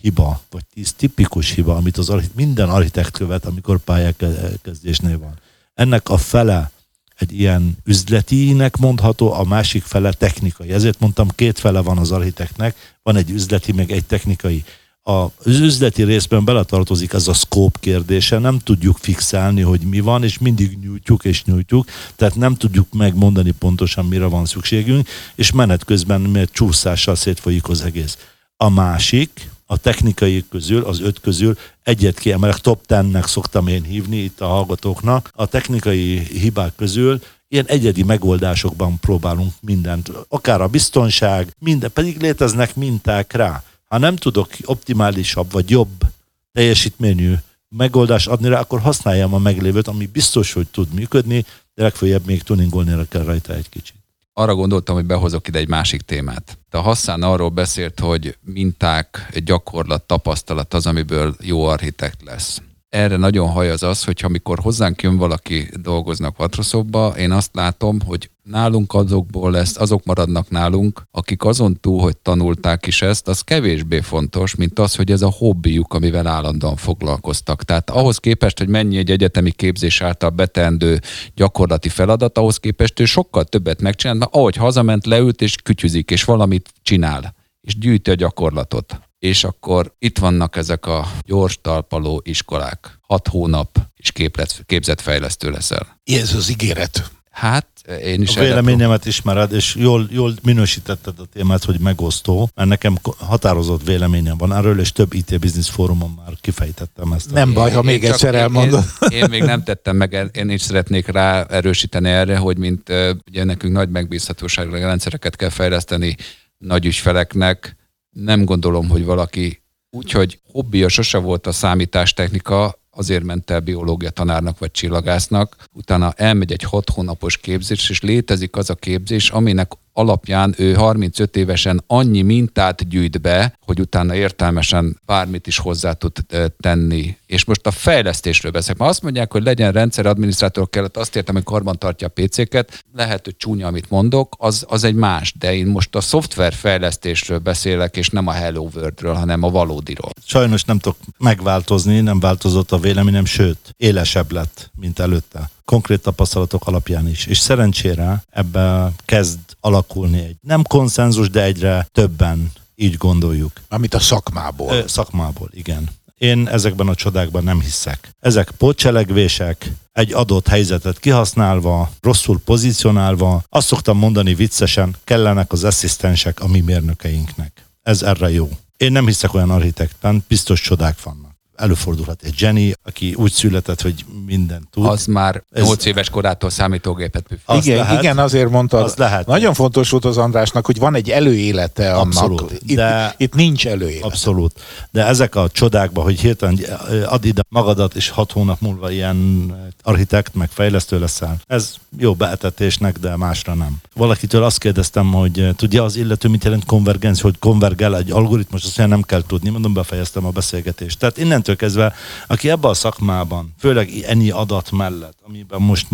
[0.00, 5.38] hiba, vagy tíz tipikus hiba, amit az minden architekt követ, amikor pályákezdésnél van.
[5.74, 6.70] Ennek a fele
[7.16, 10.72] egy ilyen üzletinek mondható, a másik fele technikai.
[10.72, 14.64] Ezért mondtam, két fele van az architektnek, van egy üzleti, meg egy technikai
[15.08, 20.38] az üzleti részben beletartozik ez a scope kérdése, nem tudjuk fixálni, hogy mi van, és
[20.38, 21.86] mindig nyújtjuk és nyújtjuk,
[22.16, 27.82] tehát nem tudjuk megmondani pontosan, mire van szükségünk, és menet közben mert csúszással szétfolyik az
[27.82, 28.18] egész.
[28.56, 34.16] A másik, a technikai közül, az öt közül egyet kiemelek, top tennek szoktam én hívni
[34.16, 35.30] itt a hallgatóknak.
[35.34, 42.74] A technikai hibák közül ilyen egyedi megoldásokban próbálunk mindent, akár a biztonság, minden, pedig léteznek
[42.76, 43.62] minták rá.
[43.88, 46.04] Ha nem tudok optimálisabb vagy jobb
[46.52, 47.34] teljesítményű
[47.68, 52.42] megoldást adni rá, akkor használjam a meglévőt, ami biztos, hogy tud működni, de legfeljebb még
[52.42, 53.96] tuningolni kell rajta egy kicsit.
[54.32, 56.58] Arra gondoltam, hogy behozok ide egy másik témát.
[56.70, 63.48] A Hassan arról beszélt, hogy minták, gyakorlat, tapasztalat az, amiből jó architekt lesz erre nagyon
[63.48, 68.94] haj az az, hogy amikor hozzánk jön valaki dolgoznak Vatroszobba, én azt látom, hogy nálunk
[68.94, 74.54] azokból lesz, azok maradnak nálunk, akik azon túl, hogy tanulták is ezt, az kevésbé fontos,
[74.54, 77.62] mint az, hogy ez a hobbijuk, amivel állandóan foglalkoztak.
[77.64, 81.00] Tehát ahhoz képest, hogy mennyi egy egyetemi képzés által betendő
[81.34, 86.24] gyakorlati feladat, ahhoz képest ő sokkal többet megcsinál, mert ahogy hazament, leült és kütyüzik, és
[86.24, 92.98] valamit csinál, és gyűjti a gyakorlatot és akkor itt vannak ezek a gyors talpaló iskolák.
[93.00, 96.00] Hat hónap, és képlet, képzetfejlesztő leszel.
[96.04, 97.10] Ez az ígéret.
[97.30, 97.66] Hát,
[98.04, 102.98] én is a véleményemet ismered, és jól, jól minősítetted a témát, hogy megosztó, mert nekem
[103.18, 107.32] határozott véleményem van erről, és több IT Business fórumon már kifejtettem ezt.
[107.32, 108.84] Nem baj, ha még egyszer elmondod.
[109.08, 112.92] Én, én, még nem tettem meg, én is szeretnék rá erősíteni erre, hogy mint
[113.26, 116.16] ugye nekünk nagy megbízhatóságra rendszereket kell fejleszteni
[116.58, 117.77] nagy ügyfeleknek,
[118.24, 124.58] nem gondolom, hogy valaki úgyhogy hobbija sose volt a számítástechnika, azért ment el biológia tanárnak
[124.58, 130.54] vagy csillagásznak, utána elmegy egy hat hónapos képzés, és létezik az a képzés, aminek alapján
[130.56, 136.12] ő 35 évesen annyi mintát gyűjt be, hogy utána értelmesen bármit is hozzá tud
[136.60, 137.16] tenni.
[137.26, 138.78] És most a fejlesztésről beszélek.
[138.78, 143.24] Ma azt mondják, hogy legyen rendszeradminisztrátor kellett, azt értem, hogy karban tartja a PC-ket, lehet,
[143.24, 147.96] hogy csúnya, amit mondok, az, az egy más, de én most a szoftver fejlesztésről beszélek,
[147.96, 150.10] és nem a Hello World-ről, hanem a valódiról.
[150.24, 156.66] Sajnos nem tudok megváltozni, nem változott a véleményem, sőt, élesebb lett, mint előtte konkrét tapasztalatok
[156.66, 157.26] alapján is.
[157.26, 163.52] És szerencsére ebbe kezd alakulni egy nem konszenzus, de egyre többen így gondoljuk.
[163.68, 164.74] Amit a szakmából.
[164.74, 165.88] Ö, szakmából, igen.
[166.18, 168.08] Én ezekben a csodákban nem hiszek.
[168.20, 176.40] Ezek pocselegvések, egy adott helyzetet kihasználva, rosszul pozícionálva, azt szoktam mondani viccesen, kellenek az asszisztensek
[176.40, 177.64] a mi mérnökeinknek.
[177.82, 178.48] Ez erre jó.
[178.76, 181.27] Én nem hiszek olyan architektben, biztos csodák vannak
[181.58, 184.86] előfordulhat egy Jenny, aki úgy született, hogy mindent tud.
[184.86, 187.56] Az már Ez- 8 éves korától számítógépet püföl.
[187.56, 188.02] Igen, lehet.
[188.02, 188.82] igen, azért mondtad.
[188.84, 189.26] Az lehet.
[189.26, 192.06] Nagyon fontos volt az Andrásnak, hogy van egy előélete annak.
[192.06, 194.04] Abszolút, Itt, de- itt nincs előélet.
[194.04, 194.60] Abszolút.
[194.90, 199.52] De ezek a csodákban, hogy hirtelen eh, add ide magadat, és hat hónap múlva ilyen
[199.82, 203.76] architekt, meg fejlesztő leszel, ez jó beetetésnek, de másra nem.
[203.94, 208.64] Valakitől azt kérdeztem, hogy eh, tudja az illető, mit jelent konvergencia, hogy konvergál egy algoritmus,
[208.64, 210.98] azt nem kell tudni, mondom, befejeztem a beszélgetést.
[210.98, 211.94] Tehát innentől kezdve,
[212.26, 215.86] aki ebben a szakmában, főleg ennyi adat mellett, amiben most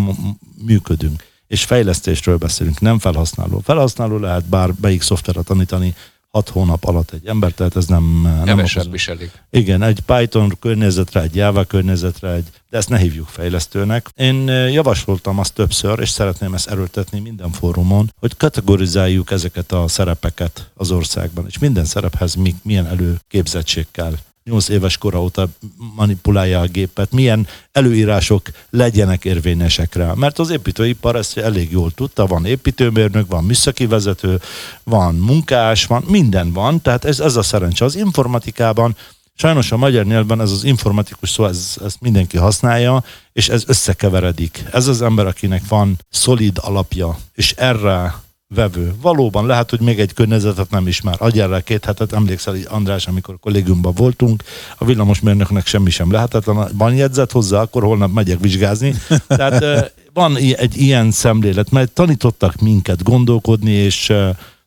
[0.65, 3.61] működünk, és fejlesztésről beszélünk, nem felhasználó.
[3.65, 5.95] Felhasználó lehet bármelyik szoftverre tanítani,
[6.35, 8.21] hat hónap alatt egy ember, tehát ez nem...
[8.23, 9.31] nem Kevesebb is elég.
[9.51, 14.09] igen, egy Python környezetre, egy Java környezetre, egy, de ezt ne hívjuk fejlesztőnek.
[14.15, 20.71] Én javasoltam azt többször, és szeretném ezt erőltetni minden fórumon, hogy kategorizáljuk ezeket a szerepeket
[20.75, 24.15] az országban, és minden szerephez mi, milyen előképzettség kell.
[24.51, 25.49] 8 éves kora óta
[25.95, 30.13] manipulálja a gépet, milyen előírások legyenek érvényesek rá.
[30.13, 34.41] Mert az építőipar ezt elég jól tudta, van építőmérnök, van műszaki vezető,
[34.83, 37.85] van munkás, van, minden van, tehát ez, ez a szerencse.
[37.85, 38.97] Az informatikában
[39.37, 44.65] Sajnos a magyar nyelvben ez az informatikus szó, ez, ezt mindenki használja, és ez összekeveredik.
[44.73, 48.15] Ez az ember, akinek van szolid alapja, és erre
[48.55, 48.95] vevő.
[49.01, 51.15] Valóban lehet, hogy még egy környezetet nem ismer.
[51.19, 54.43] Adjál rá két hetet, emlékszel, így, András, amikor kollégiumban voltunk,
[54.79, 56.69] a villamosmérnöknek semmi sem lehetetlen.
[56.73, 58.95] Van jegyzet hozzá, akkor holnap megyek vizsgázni.
[59.27, 64.13] Tehát eh, van egy ilyen szemlélet, mert tanítottak minket gondolkodni, és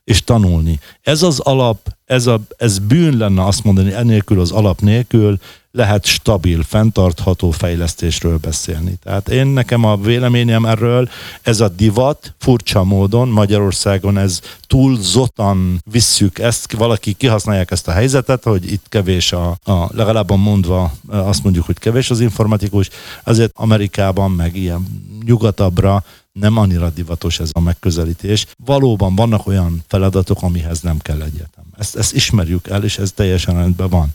[0.07, 0.79] és tanulni.
[1.01, 5.38] Ez az alap, ez, a, ez bűn lenne azt mondani, enélkül az alap nélkül
[5.72, 8.93] lehet stabil, fenntartható fejlesztésről beszélni.
[9.03, 11.09] Tehát én nekem a véleményem erről,
[11.41, 18.43] ez a divat furcsa módon Magyarországon ez túlzottan visszük ezt, valaki kihasználják ezt a helyzetet,
[18.43, 22.89] hogy itt kevés a, a legalább mondva azt mondjuk, hogy kevés az informatikus,
[23.24, 24.86] azért Amerikában meg ilyen
[25.26, 28.45] nyugatabbra nem annyira divatos ez a megközelítés.
[28.65, 31.63] Valóban vannak olyan feladatok, amihez nem kell egyetem.
[31.78, 34.09] Ezt, ezt ismerjük el, és ez teljesen rendben van.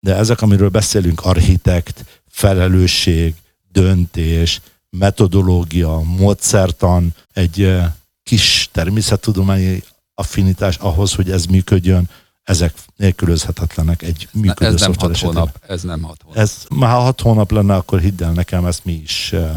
[0.00, 3.34] De ezek, amiről beszélünk, architekt, felelősség,
[3.72, 7.92] döntés, metodológia, módszertan, egy eh,
[8.22, 9.82] kis természettudományi
[10.14, 12.08] affinitás ahhoz, hogy ez működjön,
[12.42, 15.34] ezek nélkülözhetetlenek egy Na, működő ez nem hat esetében.
[15.34, 15.64] hónap.
[15.68, 16.38] Ez nem hat hónap.
[16.38, 19.50] Ez már ha hat hónap lenne, akkor hidd el nekem, ezt mi is eh,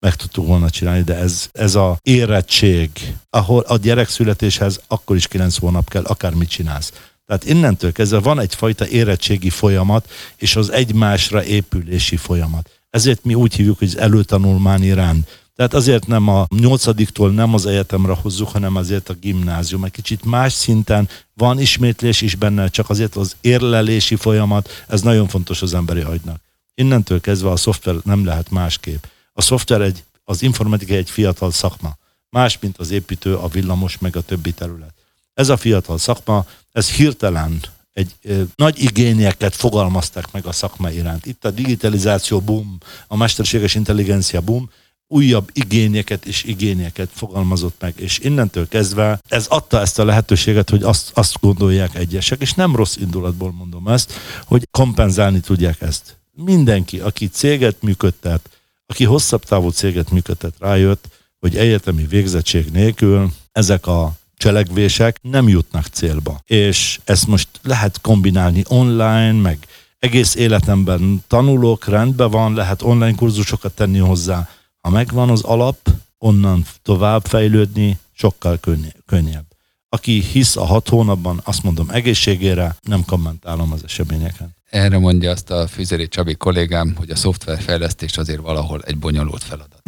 [0.00, 2.90] meg tudtuk volna csinálni, de ez, ez a érettség,
[3.30, 6.92] ahol a gyerek születéshez akkor is kilenc hónap kell, akármit csinálsz.
[7.30, 12.70] Tehát innentől kezdve van egyfajta érettségi folyamat, és az egymásra épülési folyamat.
[12.90, 15.24] Ezért mi úgy hívjuk, hogy az előtanulmányi rend.
[15.56, 19.84] Tehát azért nem a nyolcadiktól nem az egyetemre hozzuk, hanem azért a gimnázium.
[19.84, 25.28] Egy kicsit más szinten van ismétlés is benne, csak azért az érlelési folyamat, ez nagyon
[25.28, 26.40] fontos az emberi agynak.
[26.74, 29.04] Innentől kezdve a szoftver nem lehet másképp.
[29.32, 31.96] A szoftver egy, az informatika egy fiatal szakma.
[32.30, 34.99] Más, mint az építő, a villamos, meg a többi terület.
[35.34, 37.60] Ez a fiatal szakma, ez hirtelen
[37.92, 41.26] egy ö, nagy igényeket fogalmaztak meg a szakma iránt.
[41.26, 42.78] Itt a digitalizáció boom,
[43.08, 44.70] a mesterséges intelligencia boom,
[45.12, 50.82] újabb igényeket és igényeket fogalmazott meg, és innentől kezdve ez adta ezt a lehetőséget, hogy
[50.82, 54.12] azt, azt gondolják egyesek, és nem rossz indulatból mondom ezt,
[54.44, 56.16] hogy kompenzálni tudják ezt.
[56.32, 58.50] Mindenki, aki céget működtet,
[58.86, 61.08] aki hosszabb távú céget működtet, rájött,
[61.38, 66.40] hogy egyetemi végzettség nélkül ezek a cselekvések nem jutnak célba.
[66.44, 69.58] És ezt most lehet kombinálni online, meg
[69.98, 74.48] egész életemben tanulok, rendben van, lehet online kurzusokat tenni hozzá.
[74.80, 75.78] Ha megvan az alap,
[76.18, 79.44] onnan tovább fejlődni sokkal könny- könnyebb.
[79.88, 84.48] Aki hisz a hat hónapban, azt mondom egészségére, nem kommentálom az eseményeket.
[84.70, 89.82] Erre mondja azt a Füzeri Csabi kollégám, hogy a szoftverfejlesztés azért valahol egy bonyolult feladat.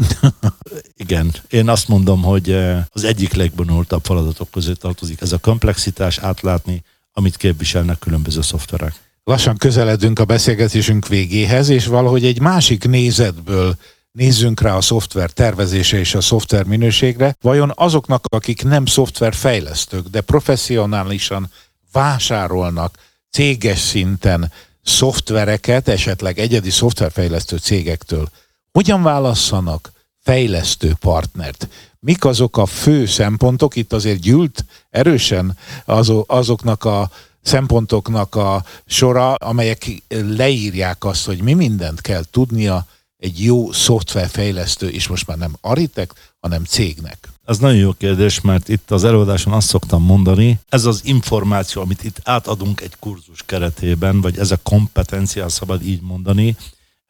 [0.96, 6.18] Igen, én azt mondom, hogy eh, az egyik legbonyolultabb feladatok közé tartozik ez a komplexitás,
[6.18, 8.94] átlátni, amit képviselnek különböző szoftverek.
[9.24, 13.76] Lassan közeledünk a beszélgetésünk végéhez, és valahogy egy másik nézetből
[14.12, 17.36] nézzünk rá a szoftver tervezése és a szoftver minőségre.
[17.40, 21.50] Vajon azoknak, akik nem szoftverfejlesztők, de professzionálisan
[21.92, 22.98] vásárolnak
[23.30, 24.52] céges szinten
[24.82, 28.28] szoftvereket, esetleg egyedi szoftverfejlesztő cégektől,
[28.72, 31.68] hogyan válasszanak fejlesztő partnert?
[32.00, 33.76] Mik azok a fő szempontok?
[33.76, 37.10] Itt azért gyűlt erősen azo- azoknak a
[37.42, 45.08] szempontoknak a sora, amelyek leírják azt, hogy mi mindent kell tudnia egy jó szoftverfejlesztő, és
[45.08, 47.31] most már nem Aritek, hanem cégnek?
[47.52, 52.04] Ez nagyon jó kérdés, mert itt az előadáson azt szoktam mondani, ez az információ, amit
[52.04, 56.56] itt átadunk egy kurzus keretében, vagy ez a kompetencia, szabad így mondani,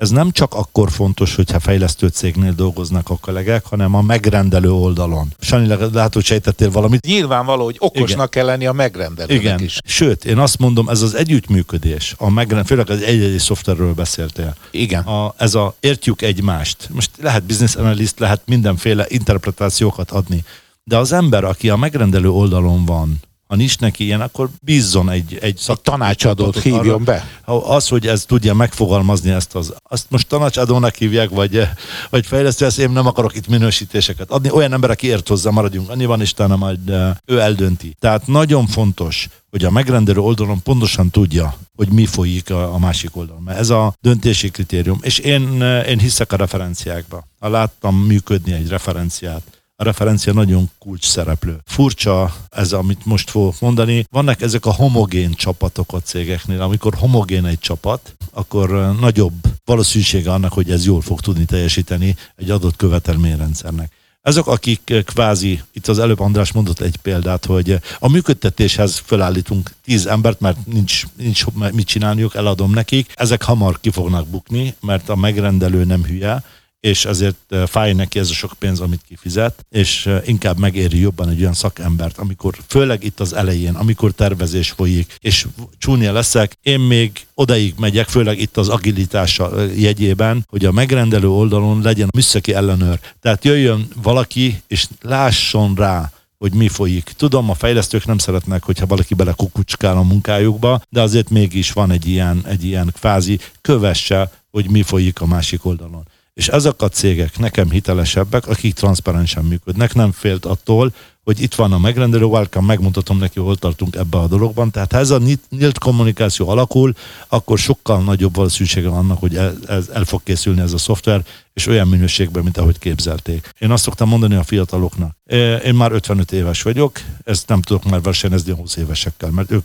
[0.02, 5.34] ez nem csak akkor fontos, hogyha fejlesztő cégnél dolgoznak a kollégák, hanem a megrendelő oldalon.
[5.40, 7.06] Sani, lehet, hogy sejtettél valamit.
[7.06, 8.28] Nyilvánvaló, hogy okosnak Igen.
[8.28, 9.60] kell lenni a megrendelőnek Igen.
[9.60, 9.78] is.
[9.84, 14.54] Sőt, én azt mondom, ez az együttműködés, a megrend, főleg az egy-egy szoftverről beszéltél.
[14.70, 15.02] Igen.
[15.02, 16.88] A, ez a értjük egymást.
[16.92, 20.44] Most lehet business analyst, lehet mindenféle interpretációkat adni.
[20.84, 23.20] De az ember, aki a megrendelő oldalon van,
[23.52, 27.26] ha nincs neki ilyen, akkor bízzon egy, egy, egy tanácsadót hívjon arra, be.
[27.44, 31.68] Az, hogy ez tudja megfogalmazni ezt az, azt most tanácsadónak hívják, vagy,
[32.10, 34.50] vagy fejlesztő, ezt én nem akarok itt minősítéseket adni.
[34.50, 36.90] Olyan ember, aki ért hozzá, maradjunk annyi van, Istenem, majd
[37.24, 37.96] ő eldönti.
[37.98, 43.16] Tehát nagyon fontos, hogy a megrendelő oldalon pontosan tudja, hogy mi folyik a, a másik
[43.16, 43.42] oldalon.
[43.42, 44.98] Mert ez a döntési kritérium.
[45.02, 47.26] És én, én hiszek a referenciákba.
[47.40, 51.58] Ha láttam működni egy referenciát, a referencia nagyon kulcs szereplő.
[51.64, 54.06] Furcsa ez, amit most fogok mondani.
[54.10, 56.60] Vannak ezek a homogén csapatok a cégeknél.
[56.60, 62.50] Amikor homogén egy csapat, akkor nagyobb valószínűsége annak, hogy ez jól fog tudni teljesíteni egy
[62.50, 63.92] adott követelményrendszernek.
[64.22, 70.06] Ezek, akik kvázi, itt az előbb András mondott egy példát, hogy a működtetéshez felállítunk tíz
[70.06, 73.12] embert, mert nincs, nincs mit csinálniuk, eladom nekik.
[73.14, 76.44] Ezek hamar ki fognak bukni, mert a megrendelő nem hülye,
[76.82, 81.40] és azért fáj neki ez a sok pénz, amit kifizet, és inkább megéri jobban egy
[81.40, 85.46] olyan szakembert, amikor főleg itt az elején, amikor tervezés folyik, és
[85.78, 91.82] csúnya leszek, én még odaig megyek, főleg itt az agilitása jegyében, hogy a megrendelő oldalon
[91.82, 93.00] legyen műszaki ellenőr.
[93.20, 97.12] Tehát jöjjön valaki, és lásson rá, hogy mi folyik.
[97.16, 101.90] Tudom, a fejlesztők nem szeretnek, hogyha valaki bele kukucskál a munkájukba, de azért mégis van
[101.90, 106.02] egy ilyen, egy ilyen kvázi kövesse, hogy mi folyik a másik oldalon.
[106.34, 110.92] És ezek a cégek nekem hitelesebbek, akik transzparensen működnek, nem félt attól,
[111.24, 114.70] hogy itt van a megrendelő, welcome, megmutatom neki, hol tartunk ebbe a dologban.
[114.70, 116.94] Tehát ha ez a nyílt kommunikáció alakul,
[117.28, 119.56] akkor sokkal nagyobb valószínűsége annak, hogy el,
[119.92, 123.48] el fog készülni ez a szoftver, és olyan minőségben, mint ahogy képzelték.
[123.58, 125.16] Én azt szoktam mondani a fiataloknak,
[125.64, 129.64] én már 55 éves vagyok, ezt nem tudok már versenyezni 20 évesekkel, mert ők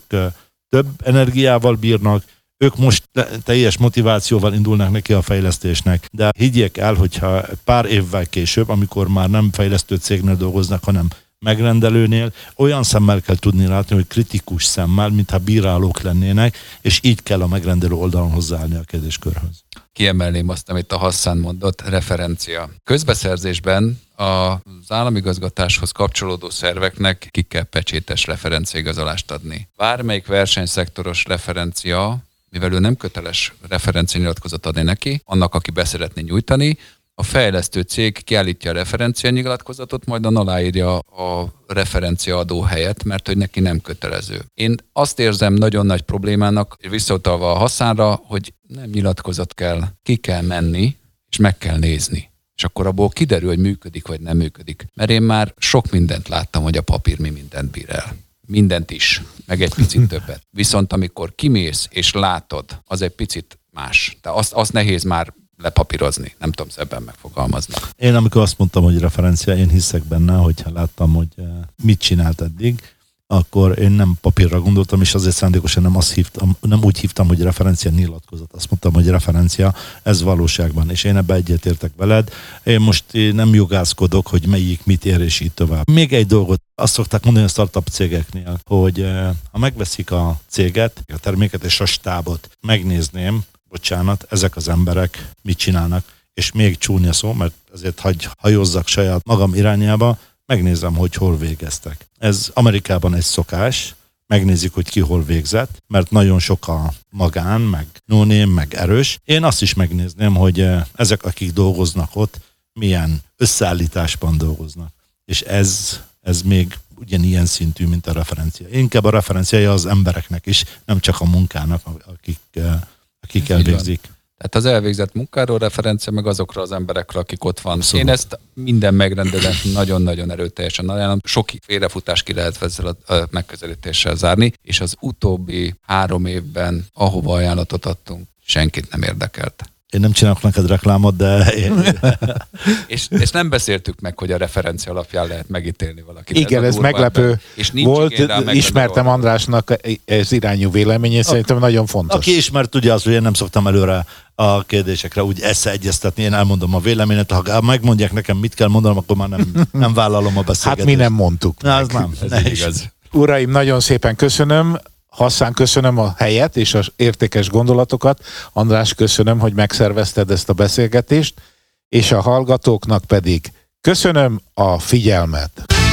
[0.70, 2.24] több energiával bírnak,
[2.58, 3.10] ők most
[3.43, 9.30] teljes motivációval indulnak neki a fejlesztésnek, de higgyék el, hogyha pár évvel később, amikor már
[9.30, 11.08] nem fejlesztő cégnél dolgoznak, hanem
[11.39, 17.41] megrendelőnél olyan szemmel kell tudni látni, hogy kritikus szemmel, mintha bírálók lennének, és így kell
[17.41, 19.64] a megrendelő oldalon hozzáállni a kérdéskörhöz.
[19.93, 22.70] Kiemelném azt, amit a Hassan mondott, referencia.
[22.84, 29.68] Közbeszerzésben az államigazgatáshoz kapcsolódó szerveknek ki kell pecsétes referenciaigazolást adni.
[29.76, 32.18] Bármelyik versenyszektoros referencia
[32.50, 36.78] mivel ő nem köteles referencianyilatkozat adni neki, annak, aki beszeretné nyújtani,
[37.20, 43.38] a fejlesztő cég kiállítja a referencianyilatkozatot, majd a aláírja a referencia adó helyet, mert hogy
[43.38, 44.41] neki nem kötelező.
[44.54, 50.41] Én azt érzem nagyon nagy problémának, visszautalva a haszánra, hogy nem nyilatkozat kell, ki kell
[50.41, 50.95] menni,
[51.30, 52.30] és meg kell nézni.
[52.56, 54.86] És akkor abból kiderül, hogy működik vagy nem működik.
[54.93, 58.16] Mert én már sok mindent láttam, hogy a papír mi mindent bír el
[58.48, 60.41] mindent is, meg egy picit többet.
[60.50, 64.18] Viszont amikor kimész és látod, az egy picit más.
[64.22, 67.74] De azt, azt nehéz már lepapírozni, nem tudom szebben megfogalmazni.
[67.95, 71.45] Én amikor azt mondtam, hogy referencia, én hiszek benne, hogyha láttam, hogy eh,
[71.84, 72.97] mit csinált eddig,
[73.28, 77.41] akkor én nem papírra gondoltam, és azért szándékosan nem azt hívtam, nem úgy hívtam, hogy
[77.41, 78.53] referencia nyilatkozat.
[78.53, 82.30] Azt mondtam, hogy referencia, ez valóságban, és én ebbe egyetértek veled.
[82.63, 85.89] Én most nem jogászkodok, hogy melyik mit ér, és így tovább.
[85.91, 91.03] Még egy dolgot, azt szokták mondani a startup cégeknél, hogy eh, ha megveszik a céget,
[91.13, 96.03] a terméket és a stábot, megnézném, bocsánat, ezek az emberek mit csinálnak,
[96.34, 100.17] és még csúnya szó, mert azért hagy hajózzak saját magam irányába,
[100.48, 102.08] megnézem, hogy hol végeztek.
[102.18, 103.95] Ez Amerikában egy szokás,
[104.28, 109.20] megnézik, hogy ki hol végzett, mert nagyon sok a magán, meg nóném, meg erős.
[109.26, 112.39] Én azt is megnézném, hogy eh, ezek, akik dolgoznak ott,
[112.74, 114.93] milyen összeállításban dolgoznak.
[115.26, 118.68] És ez, ez még ugyanilyen szintű, mint a referencia.
[118.72, 122.80] Inkább a referenciája az embereknek is, nem csak a munkának, akik, eh,
[123.22, 124.10] akik elvégzik.
[124.38, 127.82] Tehát az elvégzett munkáról referencia, meg azokra az emberekre, akik ott van.
[127.82, 128.08] Szóval.
[128.08, 131.20] Én ezt minden megrendelőnek nagyon-nagyon erőteljesen ajánlom.
[131.24, 137.86] Sok félrefutás ki lehet ezzel a megközelítéssel zárni, és az utóbbi három évben, ahova ajánlatot
[137.86, 139.64] adtunk, senkit nem érdekelt.
[139.90, 141.54] Én nem csinálok neked reklámot, de...
[142.88, 146.38] és, és nem beszéltük meg, hogy a referencia alapján lehet megítélni valakit.
[146.38, 148.14] Igen, ez, ez meglepő és volt.
[148.52, 149.74] Ismertem Andrásnak
[150.06, 152.18] ez irányú véleményét, szerintem nagyon fontos.
[152.18, 156.76] Aki ismert, tudja azt, hogy én nem szoktam előre a kérdésekre úgy összeegyeztetni, én elmondom
[156.76, 160.88] a véleményet, ha megmondják nekem, mit kell mondanom, akkor már nem, nem vállalom a beszélgetést.
[160.88, 161.62] Hát mi nem mondtuk.
[161.62, 162.14] Na, az nem.
[162.24, 162.92] Ez ne igaz.
[163.12, 164.78] Uraim, nagyon szépen köszönöm.
[165.18, 168.24] Hasszán köszönöm a helyet és az értékes gondolatokat.
[168.53, 171.41] András, köszönöm, hogy megszervezted ezt a beszélgetést,
[171.89, 173.51] és a hallgatóknak pedig
[173.82, 175.87] köszönöm a figyelmet.